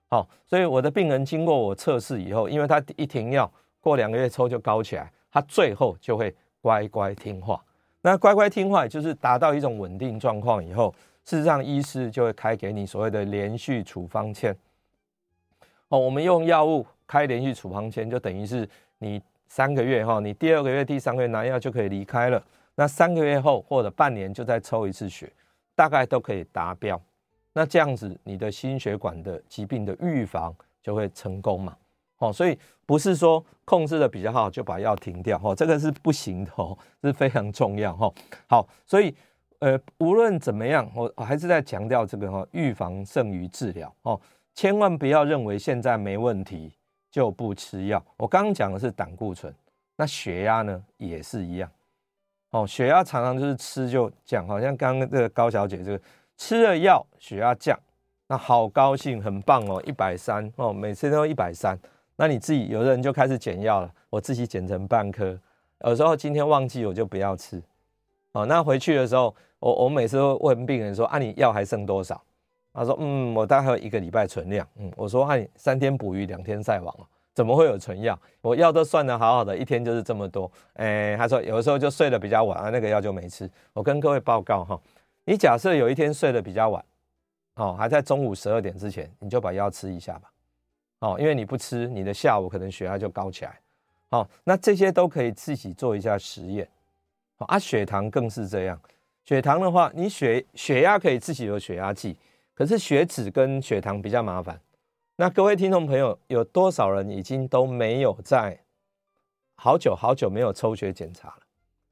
[0.07, 7.61] 好，所以我的病人经过我测试以后，因为他一停药，过两个月抽就高起来，他最后就会乖乖听话。
[8.01, 10.93] 那乖乖听话，也就是达到一种稳定状况以后，
[11.25, 14.55] 事实上医师就会开给你所谓的连续处方签。
[15.89, 18.67] 哦，我们用药物开连续处方签，就等于是
[18.97, 22.43] 你三个月哈，你第二个月、第三个月拿药就可以离开了。
[22.75, 25.31] 那三个月后或者半年就再抽一次血，
[25.75, 26.99] 大概都可以达标。
[27.53, 31.77] 那这样子，你的心血管的疾病的预防就会成功嘛？
[32.17, 38.11] 哦，所以不是说控制的比较好就把药停掉，哦，这个是不行的哦，是非常重要哈。
[38.47, 39.15] 好，所以
[39.59, 44.19] 呃，无论怎么样，我还是在强调这个哈，预防胜于治疗哦。
[44.55, 46.71] 千万不要认为现在没问题
[47.11, 48.03] 就不吃药。
[48.17, 49.53] 我刚刚讲的是胆固醇，
[49.97, 51.69] 那血压呢也是一样。
[52.51, 56.01] 哦，血压常常就是吃就降，好像刚刚这个高小姐这个
[56.37, 57.77] 吃了药血压降，
[58.27, 61.77] 那好高兴，很棒哦，一百三哦，每次都一百三。
[62.15, 65.37] 那你自己有的人就开始减药了，我自己减成半颗，
[65.81, 67.61] 有时候今天忘记我就不要吃。
[68.31, 72.23] 哦，那回去的时候，我我每次都问病人说啊，你药还剩多少？
[72.75, 74.67] 他说：“嗯，我大概有一个礼拜存量。
[74.77, 76.93] 嗯，我说：那你三天捕鱼两天晒网，
[77.33, 78.19] 怎么会有存药？
[78.41, 80.51] 我药都算得好好的，一天就是这么多。
[80.73, 83.49] 哎，他说有的时候就睡得比较晚啊，那个药就没吃。
[83.73, 84.79] 我跟各位报告哈，
[85.23, 86.83] 你假设有一天睡得比较晚，
[87.55, 90.31] 哦，还在中午十二点之前，你就把药吃一下吧。
[90.99, 93.59] 哦，因为你不吃，你的下午可能血压就高起来。
[94.09, 96.67] 哦，那这些都可以自己做一下实验。
[97.37, 98.79] 啊，血糖更是这样。
[99.25, 102.15] 血糖的话，你血血压可以自己有血压计。
[102.55, 104.57] 可是血脂跟血糖比较麻烦，
[105.17, 108.57] 那各位听众朋友，有多少人已经都没有在
[109.55, 111.39] 好久好久没有抽血检查了？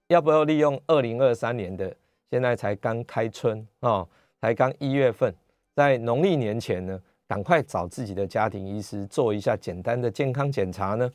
[0.07, 1.93] 要不要利用二零二三年的
[2.31, 4.07] 现在才刚开春啊，
[4.39, 5.35] 才刚一月份，
[5.75, 6.97] 在农历年前呢，
[7.27, 11.11] 赶快找自己的家庭医师做一下简单的健康检查呢？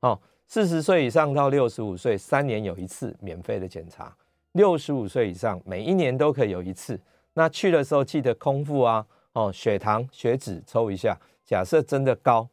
[0.00, 4.06] 哦，四十岁以上到六十五岁，三年有一次免费的检查；
[4.52, 6.98] 六十五岁以上，每一年都可以有一次。
[7.38, 12.48] 那去的时候记得空腹啊，哦，血糖、血脂抽一下，假设真的高，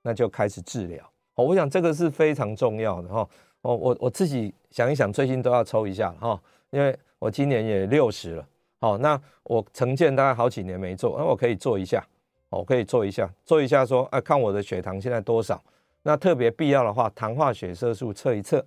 [0.00, 1.04] 那就开始治疗。
[1.34, 3.28] 哦，我想这个是非常重要的哈。
[3.60, 8.48] 哦，我我自己想一想，最近都要抽一下哈，因为我今年也六十了。
[8.78, 12.02] 哦，那我成健大概好几年没做，那我可以做一下，
[12.48, 15.62] 我可以做一下，做一下说，哎，看我的血糖现在多少。
[16.02, 18.64] 那特别必要的话，糖化血色素测一测，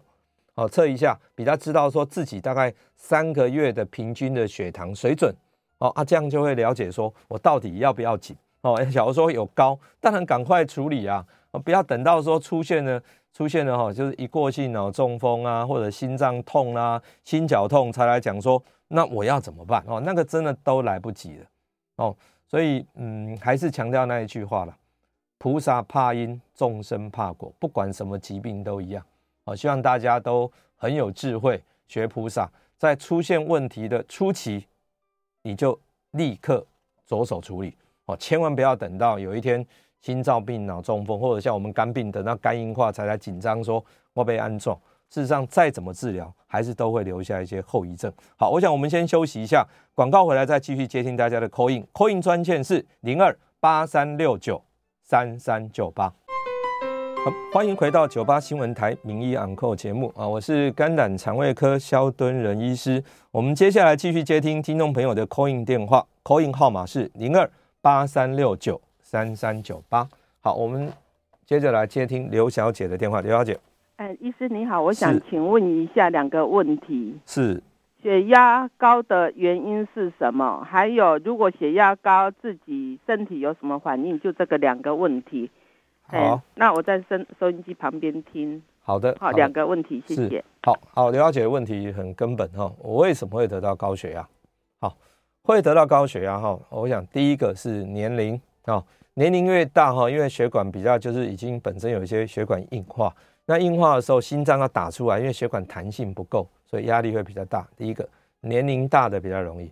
[0.53, 5.33] 哦，测一下，比较知道说自己大概三个月的平均的血糖水准。
[5.83, 8.81] 哦啊，这样就会了解说，我到底要不要紧哦？
[8.85, 11.25] 假如说有高，当然赶快处理啊，
[11.65, 13.03] 不要等到说出现了
[13.33, 19.99] 出现了哈，就是一过性脑中风啊，或者心脏痛啊、心绞痛才来讲说，那我要怎么办哦？
[19.99, 21.45] 那个真的都来不及了
[21.97, 22.15] 哦。
[22.47, 24.73] 所以嗯，还是强调那一句话了：
[25.37, 29.03] 菩萨怕因，众生怕果，不管什么疾病都一样。
[29.43, 34.65] 哦，希望大家都很有智慧，学菩萨，在出现问题的初期。
[35.43, 35.79] 你就
[36.11, 36.65] 立刻
[37.05, 37.75] 着手处理，
[38.05, 39.65] 哦，千万不要等到有一天
[40.01, 43.83] 心脏病、脑中风，或者像我们肝病，等到肝硬化才来紧张说
[44.13, 44.77] 我被安装。
[45.09, 48.11] 事实上，再怎么治疗，还是都会留下一些后遗症。
[48.35, 49.63] 好，我想我们先休息一下，
[49.93, 51.85] 广告回来再继续接听大家的 call in。
[51.93, 54.63] call in 专线是零二八三六九
[55.03, 56.11] 三三九八。
[57.25, 63.01] 好，欢迎回到九八新闻台名医昂扣节目啊，我是肝胆肠胃科肖敦仁医师。
[63.31, 67.49] 我们接下来继续接听听众朋友的 call in 电话，call in 号码是零二
[67.81, 70.05] 八三六九三三九八。
[70.41, 70.91] 好，我们
[71.45, 73.57] 接着来接听刘小姐的电话，刘小姐。
[73.95, 77.17] 哎，医师你好，我想请问一下两个问题。
[77.25, 77.63] 是。
[78.01, 80.61] 血压高的原因是什么？
[80.69, 84.19] 还有，如果血压高，自己身体有什么反应？
[84.19, 85.49] 就这个两个问题。
[86.13, 88.61] 好、欸，那我在收收音机旁边听。
[88.83, 90.43] 好的，好，两个问题，谢谢。
[90.61, 94.27] 好好，刘小姐的问题很根本哈，我为什么会得到高血压？
[94.79, 94.95] 好，
[95.41, 98.83] 会得到高血压哈，我想第一个是年龄啊，
[99.15, 103.11] 年龄越大哈，因为血管比较就是已经本身有一些血管硬化，
[103.45, 107.67] 那硬化的时候心脏要打出来，因为血管弹性不够，所以压力会比较大。
[107.75, 108.07] 第一个，
[108.41, 109.71] 年龄大的比较容易。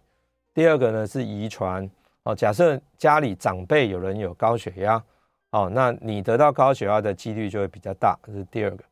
[0.55, 1.87] 第二个呢是遗传
[2.23, 5.03] 哦，假设家里长辈有人有高血压。
[5.51, 8.83] 哦，那你得到高血压的几率就会比较大，这是第二个。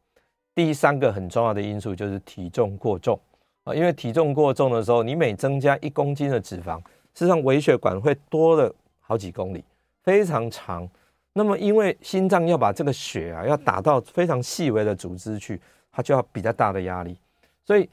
[0.53, 3.17] 第三个很重要的因素就是体重过重
[3.63, 6.77] 啊，因为体重过重的时候，你每增加一公斤的脂肪，
[7.13, 9.63] 事实上微血管会多了好几公里，
[10.03, 10.87] 非常长。
[11.31, 17.17] 那么因为心脏要把这个血啊要打到非常细微的组织去，它就要比较大的压力，
[17.63, 17.89] 所以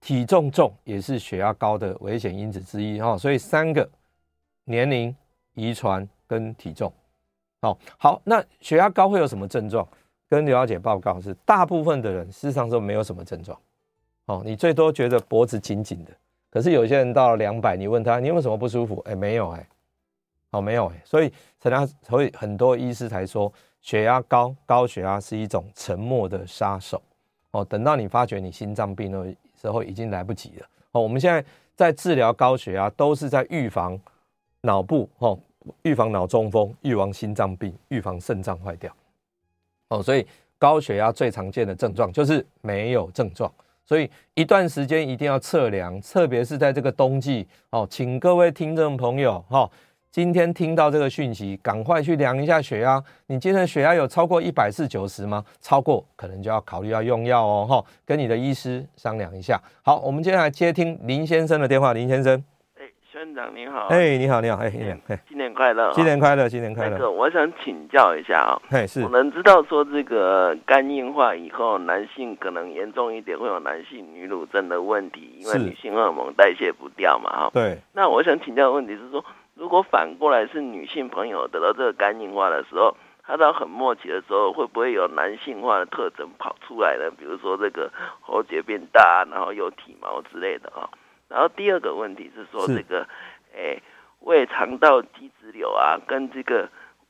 [0.00, 3.18] 体重重也是血压高的危险因子之一哈。
[3.18, 3.88] 所以三个：
[4.64, 5.12] 年龄、
[5.54, 6.92] 遗传跟体重。
[7.66, 9.86] 哦，好，那血压高会有什么症状？
[10.28, 13.58] 跟刘小姐报告是，大部分的人事实上都没有什么症状。
[14.26, 16.12] 哦，你最多觉得脖子紧紧的，
[16.48, 19.00] 可是有些人到了两百，你问他你有什么不舒服？
[19.06, 19.68] 哎，没有哎，
[20.50, 23.52] 哦，没有哎，所以才他所以很多医师才说，
[23.82, 27.02] 血压高，高血压是一种沉默的杀手。
[27.50, 29.24] 哦，等到你发觉你心脏病的
[29.60, 30.66] 时候，已经来不及了。
[30.92, 31.44] 哦，我们现在
[31.74, 33.98] 在治疗高血压，都是在预防
[34.60, 35.38] 脑部哦。
[35.82, 38.92] 预防脑中风，预防心脏病，预防肾脏坏掉。
[39.88, 40.26] 哦，所以
[40.58, 43.52] 高血压最常见的症状就是没有症状，
[43.84, 47.46] 所以一段时间一定要测量，特别是在这个冬季。
[47.70, 49.70] 哦，请各位听众朋友，哈，
[50.10, 53.02] 今天听到这个讯息，赶快去量一下血压。
[53.26, 55.44] 你今天的血压有超过一百四九十吗？
[55.60, 59.62] 超过可能就要考虑要用药哦，哈，跟你的医师商量一下。
[59.82, 62.42] 好，我们接下来接听林先生的电话，林先生。
[63.16, 66.90] 院长你好，哎、你好，你好，哎，新年，新年快乐，新年快乐，新年快乐。
[66.90, 77.50] 那个，我想请教一下啊，哎，是，我能知道说这个肝硬化以后，男性可能严重一点会有男性女乳症的问题，因为女性荷尔蒙代谢不掉嘛，哈。
[77.54, 77.78] 对。
[77.94, 87.10] 那我想请教的问题是说，如果反过来是女性朋友得到这个肝硬化的时候，她到很末期的时候，会不会有男性化的特征跑出来呢？
[87.18, 87.90] 比如说这个
[88.20, 90.84] 喉结变大，然后有体毛之类的啊。
[91.28, 93.06] 然后第二个问题是说这个。
[93.58, 93.80] 哎，
[94.20, 96.68] 胃肠道肌脂瘤啊，跟这个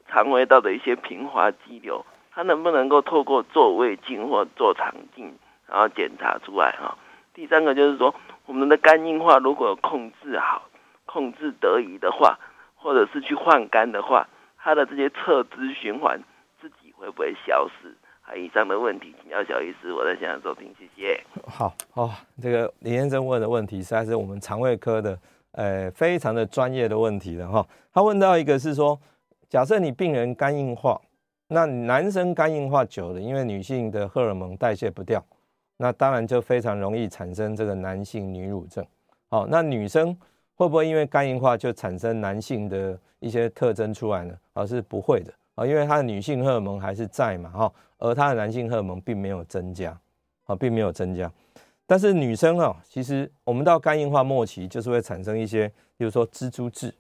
[0.09, 5.37] 肠胃道的一些平滑肌瘤，它能不能够透过做胃镜或做肠镜，
[5.67, 6.97] 然后检查出来哈？
[7.35, 8.15] 第三个就是说，
[8.45, 10.69] 我们的肝硬化如果控制好、
[11.05, 12.39] 控制得宜的话，
[12.77, 16.23] 或者是去换肝的话，它的这些侧支循环
[16.61, 17.93] 自己会不会消失？
[18.29, 21.23] 还以上的问题，请教小医师，我在现场收听，谢谢。
[21.47, 22.11] 好哦，
[22.43, 25.17] 这个李先生问的问题实在是我们肠胃科的。
[25.53, 27.67] 呃，非常的专业的问题了哈。
[27.91, 29.01] 他问到一个是说，
[29.49, 31.01] 假设你病人肝硬化，
[31.47, 35.25] 那男生肝硬化久了，因为女性的荷尔蒙代谢不掉，
[35.79, 38.85] 那当然就非常容易产生这个男性女乳症。
[39.31, 40.15] 好，那女生
[40.57, 44.37] 会不会因为肝硬化就产生男性的一些特征出来呢？
[44.53, 49.99] 而是不会的啊，因为她的女性荷尔蒙还是在嘛哈，而她的男性荷尔蒙并没有增加，
[50.45, 51.31] 啊，并没有增加。
[51.87, 56.95] 但是女生啊，其实我们到肝硬化末期，就是会产生一些，比如说蜘蛛痣，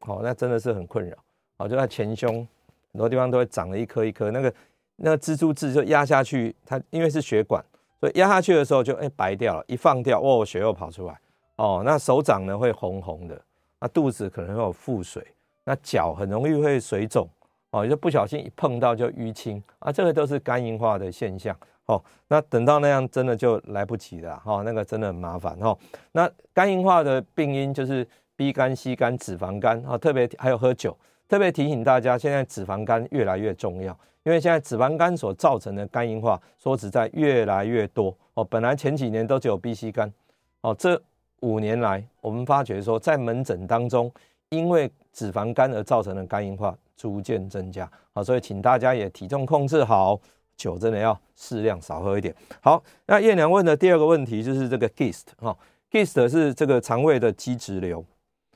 [0.00, 1.16] 哦，那真的是很困扰，
[1.58, 2.46] 哦，就在前胸
[2.92, 4.54] 很多地方都会长了一颗一颗，那个
[4.96, 7.62] 那个蜘蛛痣就压下去，它因为是血管，
[8.00, 11.20] 所以压下去的时候就哎白掉了，一放掉，哦，血又跑出来，
[11.56, 13.38] 哦，那手掌呢会红红的，
[13.80, 15.22] 那肚子可能会有腹水，
[15.64, 17.28] 那脚很容易会水肿，
[17.72, 21.54] 哦，就不小心一碰到就淤青，啊，这个都是肝硬化的现象。
[21.86, 25.76] 哦，那等到那样真的就来不及了哈，那个真的很麻烦哈。
[26.12, 28.06] 那肝硬化的病因就是
[28.36, 30.96] B 肝、C 肝、脂肪肝啊，特别还有喝酒。
[31.28, 38.44] 特别提醒大家，现在脂肪肝越来越重要，因为现在脂肪肝所造成的肝硬化，说实在越来越多哦。
[38.44, 40.12] 本来前几年都只有 B、C 肝，
[40.60, 41.00] 哦，这
[41.40, 44.12] 五年来我们发觉说，在门诊当中，
[44.50, 47.90] 因为脂肪肝而造成的肝硬化逐渐增加。
[48.12, 50.20] 好，所以请大家也体重控制好，
[50.56, 52.34] 酒真的要适量少喝一点。
[52.60, 55.56] 好，那叶娘问的第二个问题就是这个 GIST 哈
[55.90, 58.04] ，GIST 是这个肠胃的肌脂瘤，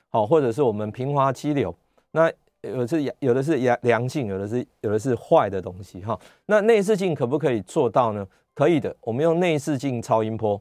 [0.09, 1.75] 好，或者是我们平滑肌瘤。
[2.13, 2.31] 那
[2.63, 6.19] 有的是，有的是阳良性，有的是有的是坏的东西哈。
[6.47, 8.27] 那内视镜可不可以做到呢？
[8.55, 10.59] 可以的，我们用内视镜超音波，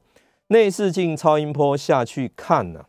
[0.47, 2.85] 内视镜超音波下去看呢、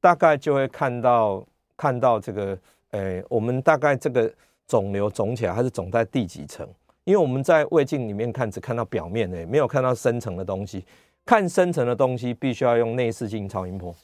[0.00, 2.58] 大概就会看到看到这个，
[2.92, 4.32] 诶、我们大概这个
[4.66, 6.66] 肿瘤肿起来它是肿在第几层？
[7.04, 10.84] 因为我们在胃镜里面看只看到表面诶，没有看到深层的东西。
[11.24, 13.94] 看深层的东西必须要用内视镜超音波。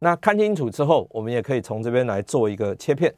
[0.00, 3.12] 那看清楚之后，我们也可以从这边来做一个切片。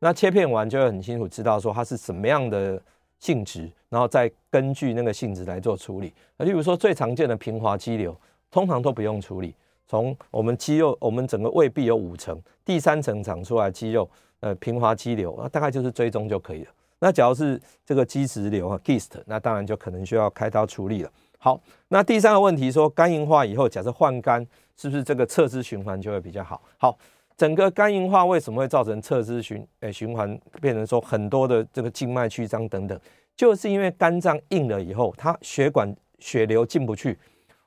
[0.00, 2.80] 那切片完就会很清楚知道说它是什么样的
[3.18, 6.12] 性质，然后再根据那个性质来做处理。
[6.36, 8.14] 那例如说最常见的平滑肌瘤，
[8.50, 9.54] 通常都不用处理。
[9.90, 16.70] 从我们肌肉，我们整个胃壁有五层，第三层长出来肌肉，呃，平滑肌瘤，那大概就是追踪就可以了。
[17.00, 21.10] 那假如是这个基质瘤啊，GIST，那当然就可能需要开刀处理了。
[21.38, 26.62] 好，那第三个问题说肝硬化以后，假设换肝，是不是这个侧支循环就会比较好？
[26.78, 26.96] 好。
[27.36, 33.00] 整个肝硬化为什么会造成侧支循诶循环变成说很多的这个静脉曲张等等，
[33.34, 37.18] 就是因为肝脏硬了以后，它血管血流进不去，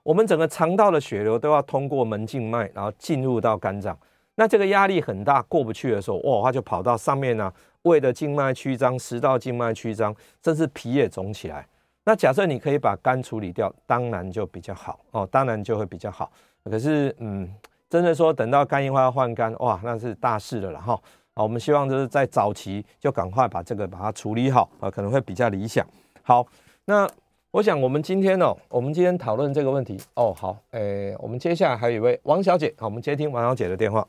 [0.03, 3.97] 我们整个肠道的血流都要通过门静脉，然后进入到肝脏。
[4.35, 7.51] 那这个压力很大，过不去的时候，哇，它就跑到上面呢、
[7.83, 11.65] 胃的静脉曲张、食道静脉曲张，甚至脾也肿起来。
[12.05, 16.31] 那假设你可以把肝处理掉，当然就比较好哦，当然就会比较好。
[16.63, 17.51] 可是，嗯。
[17.89, 20.99] 真的说，等到肝硬化要换肝，哇，那是大事了了哈。
[21.35, 25.85] 好，我们希望就是在早期就赶快把这个把它处理好啊，可能会比较理想。
[26.23, 26.43] 好，
[26.85, 27.07] 那
[27.53, 34.07] 我想我们今天哦，我们今天讨论这个问题哦，好，诶，我们接下来还有一位王小姐，好，我们接听王小姐的电话。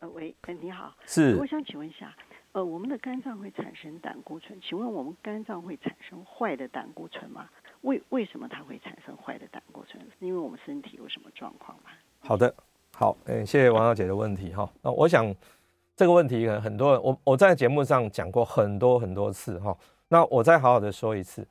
[0.00, 2.10] 呃，喂，你好，是，我想请问一下，
[2.52, 7.50] 呃，我们的肝脏会产生胆固醇，请问我们肝脏会产生坏的胆固醇吗？
[7.82, 10.02] 为为什么它会产生坏的胆固醇？
[10.18, 11.90] 是因为我们身体有什么状况吗？
[12.20, 12.54] 好的。
[12.94, 14.66] 好，诶，谢谢王小姐的问题哈。
[14.80, 15.30] 那我想
[15.94, 19.76] 这个问题可能很多人，我我在节目上讲过很多很多次哈。
[20.08, 21.46] 那我再好好的说一次，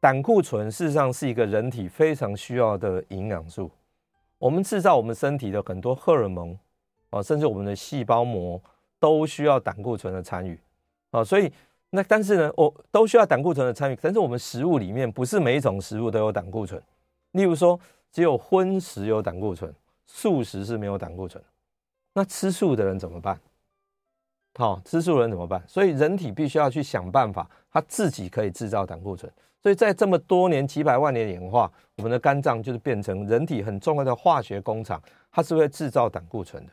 [0.00, 3.70] 胆固醇事实上是一个人体非常需要的营养素。
[4.38, 6.56] 我们制造我们身体的很多荷尔蒙
[7.10, 8.60] 啊，甚至我们的细胞膜
[8.98, 10.58] 都需要胆固醇的参与
[11.10, 11.24] 啊。
[11.24, 11.52] 所以
[11.90, 16.80] 那但是呢，我都需要胆固醇的参与，但是我们食物里面不是每一种食物都有胆固醇。
[17.32, 17.78] 例如说，
[18.12, 19.74] 只有荤食有胆固醇。
[20.10, 21.44] 素食是没有胆固醇，
[22.14, 23.38] 那吃素的人怎么办？
[24.56, 25.62] 好，吃素人怎么办？
[25.68, 29.30] 所以人体必须要去想办法，他自己可以制造胆固醇。
[29.62, 36.72] 所以在这么多年几百万年演化，我们的肝脏就是变成人体很重要的化学工厂，它是会制造胆固醇的。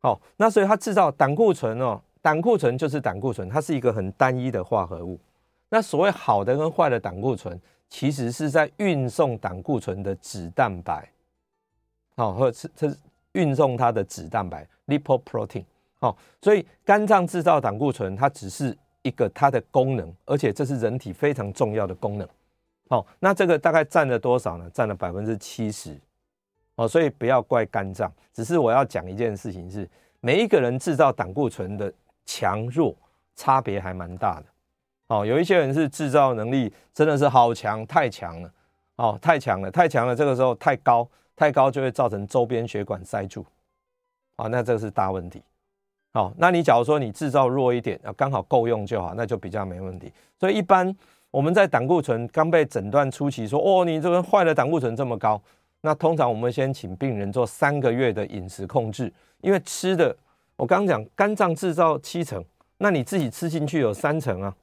[0.00, 5.18] 好，那所以它制造胆固醇哦，胆固醇就是胆固醇，它是一个很单一的化合物。
[5.68, 11.08] 那所谓好的跟坏的胆固醇，其实是在运送胆固醇的脂蛋白。
[12.16, 12.96] 好，或者是它
[13.32, 15.64] 运送它的脂蛋白 （lipoprotein）。
[16.00, 22.28] 好，所以肝脏制造胆固醇，它只是一个它的功能，而且这是人体非常重要的功能。
[22.88, 24.70] 好，那这个大概占了多少呢？
[24.72, 25.98] 占了百分之七十。
[26.76, 29.88] 哦，所以不要怪肝脏，只是我要讲一件事情是，
[30.20, 31.92] 每一个人制造胆固醇的
[32.24, 32.96] 强弱
[33.34, 34.46] 差别还蛮大的。
[35.08, 38.52] 哦，有一些人是制造能力真的是好强，太强了。
[38.96, 41.08] 哦，太强了，太强了，这个时候太高。
[41.36, 43.46] 太高就会造成周边血管塞住，
[44.34, 45.40] 啊，那这个是大问题。
[46.12, 50.12] 好，那你假如说你制造弱一点，啊，刚好够用就好，那就比较没问题。
[50.38, 50.94] 所以一般
[51.30, 55.40] 我们在胆固醇刚被诊断初期说，哦，你这个坏的胆固醇这么高，
[55.82, 60.16] 那通常我们先请病人做三个月的饮食控制，因为吃的
[60.56, 62.42] 我刚刚讲肝脏制造七成，
[62.78, 64.54] 那你自己吃进去有三成啊，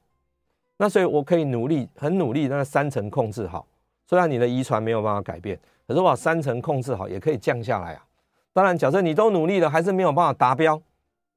[0.78, 3.66] 那所以我可以努力很努力，那三成控制好，
[4.08, 5.58] 虽然你的遗传没有办法改变。
[5.86, 8.04] 可是我把三层控制好，也可以降下来啊。
[8.52, 10.82] 当然，假设你都努力了，还是没有办法达标，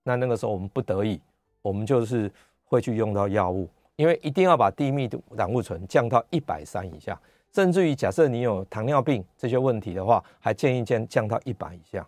[0.10, 1.22] 那那个时候我们不得已，
[1.62, 2.32] 我们就是
[2.64, 7.20] 会去用到药物，因为一定要把低密度胆固醇降到一百三以下，
[7.54, 12.04] 甚至于假设你有糖尿病这些问题的话，还建议降降到一百以下。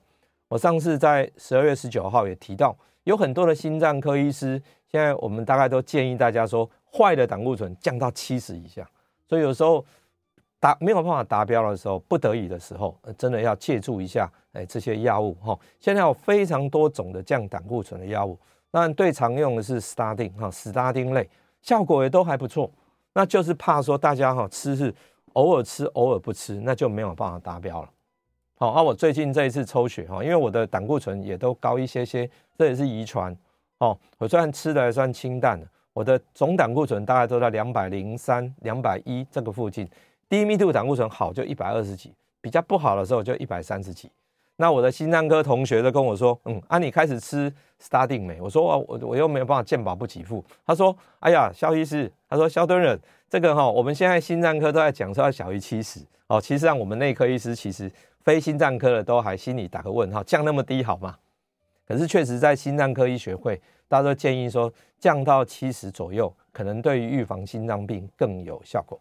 [0.47, 8.89] 我上次在十二月十九号也提到，有很多的心脏科医师，现在我们大概都建议大家说，坏的胆固醇降到七十以下。
[9.27, 9.85] 所以有时候。
[10.61, 15.57] 达没有办法达标的时候，不得已的时候，真的要借助一下哎这些药物哈。
[15.79, 18.37] 现在有非常多种的降胆固醇的药物，
[18.69, 21.27] 那最常用的是斯他丁哈，斯他丁类
[21.63, 22.71] 效果也都还不错。
[23.13, 24.93] 那就是怕说大家哈吃是
[25.33, 27.89] 偶尔吃偶尔不吃，那就没有办法达标了。
[28.53, 33.35] 好，那我最近这一次抽血哈，因为我的胆固醇也都高一些些，这也是遗传
[33.79, 35.59] 哦，我虽然吃的还算清淡，
[35.91, 39.89] 我的总胆固醇大概都在两百零三、两百一这个附近，
[40.31, 44.09] 低密度胆固醇好就一百二十几，比较不好的时候就一百三十几。
[44.55, 47.53] 那我的心脏科同学都跟我说，嗯，啊，你开始吃
[47.83, 48.39] Statin 没？
[48.39, 50.41] 我说我我又没有办法健保不给付。
[50.65, 52.97] 他说，哎呀，肖医师，他说肖敦仁，
[53.29, 61.17] 这个哈，我们现在心脏科都在讲说要小于七十哦，其实让我们内科医师其实非心脏科的都还心里打个问号，降那么低好吗？
[61.85, 68.97] 可是确实在心脏科医学会，大家都建议说降到七十左右，可能对于预防心脏病更有效果。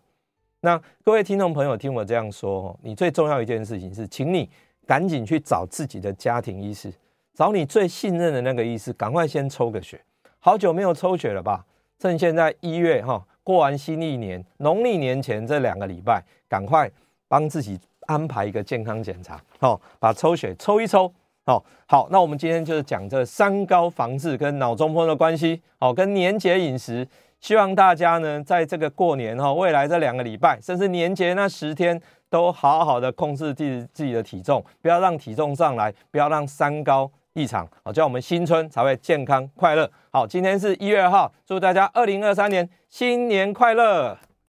[0.61, 4.49] 那各位听众朋友，听我这样说，你最重要一件事情是，请你。
[4.87, 6.93] 赶紧去找自己的家庭医师，
[7.33, 10.01] 找你最信任的那个医师，赶快先抽个血。
[10.41, 11.65] 好久没有抽血了吧？
[11.97, 16.91] 趁现在一月哈，过完新历年，农历年前这两个礼拜，赶快
[17.29, 21.13] 帮自己安排一个健康检查，哦，把抽血抽一抽。
[21.47, 27.07] 好，好，那我们今天就是讲这三高防治跟脑中风的关系，好，跟年节饮食。
[27.41, 39.91] 希望大家呢，在这个过年哈，未来这两个礼拜，甚至年节那十天，都好好的控制自自己的体重，不要让体重上来，不要让三高异常，好，这样我们新春才会健康快乐。
[40.11, 44.19] 好，今天是一月二号，祝大家二零二三年新年快乐。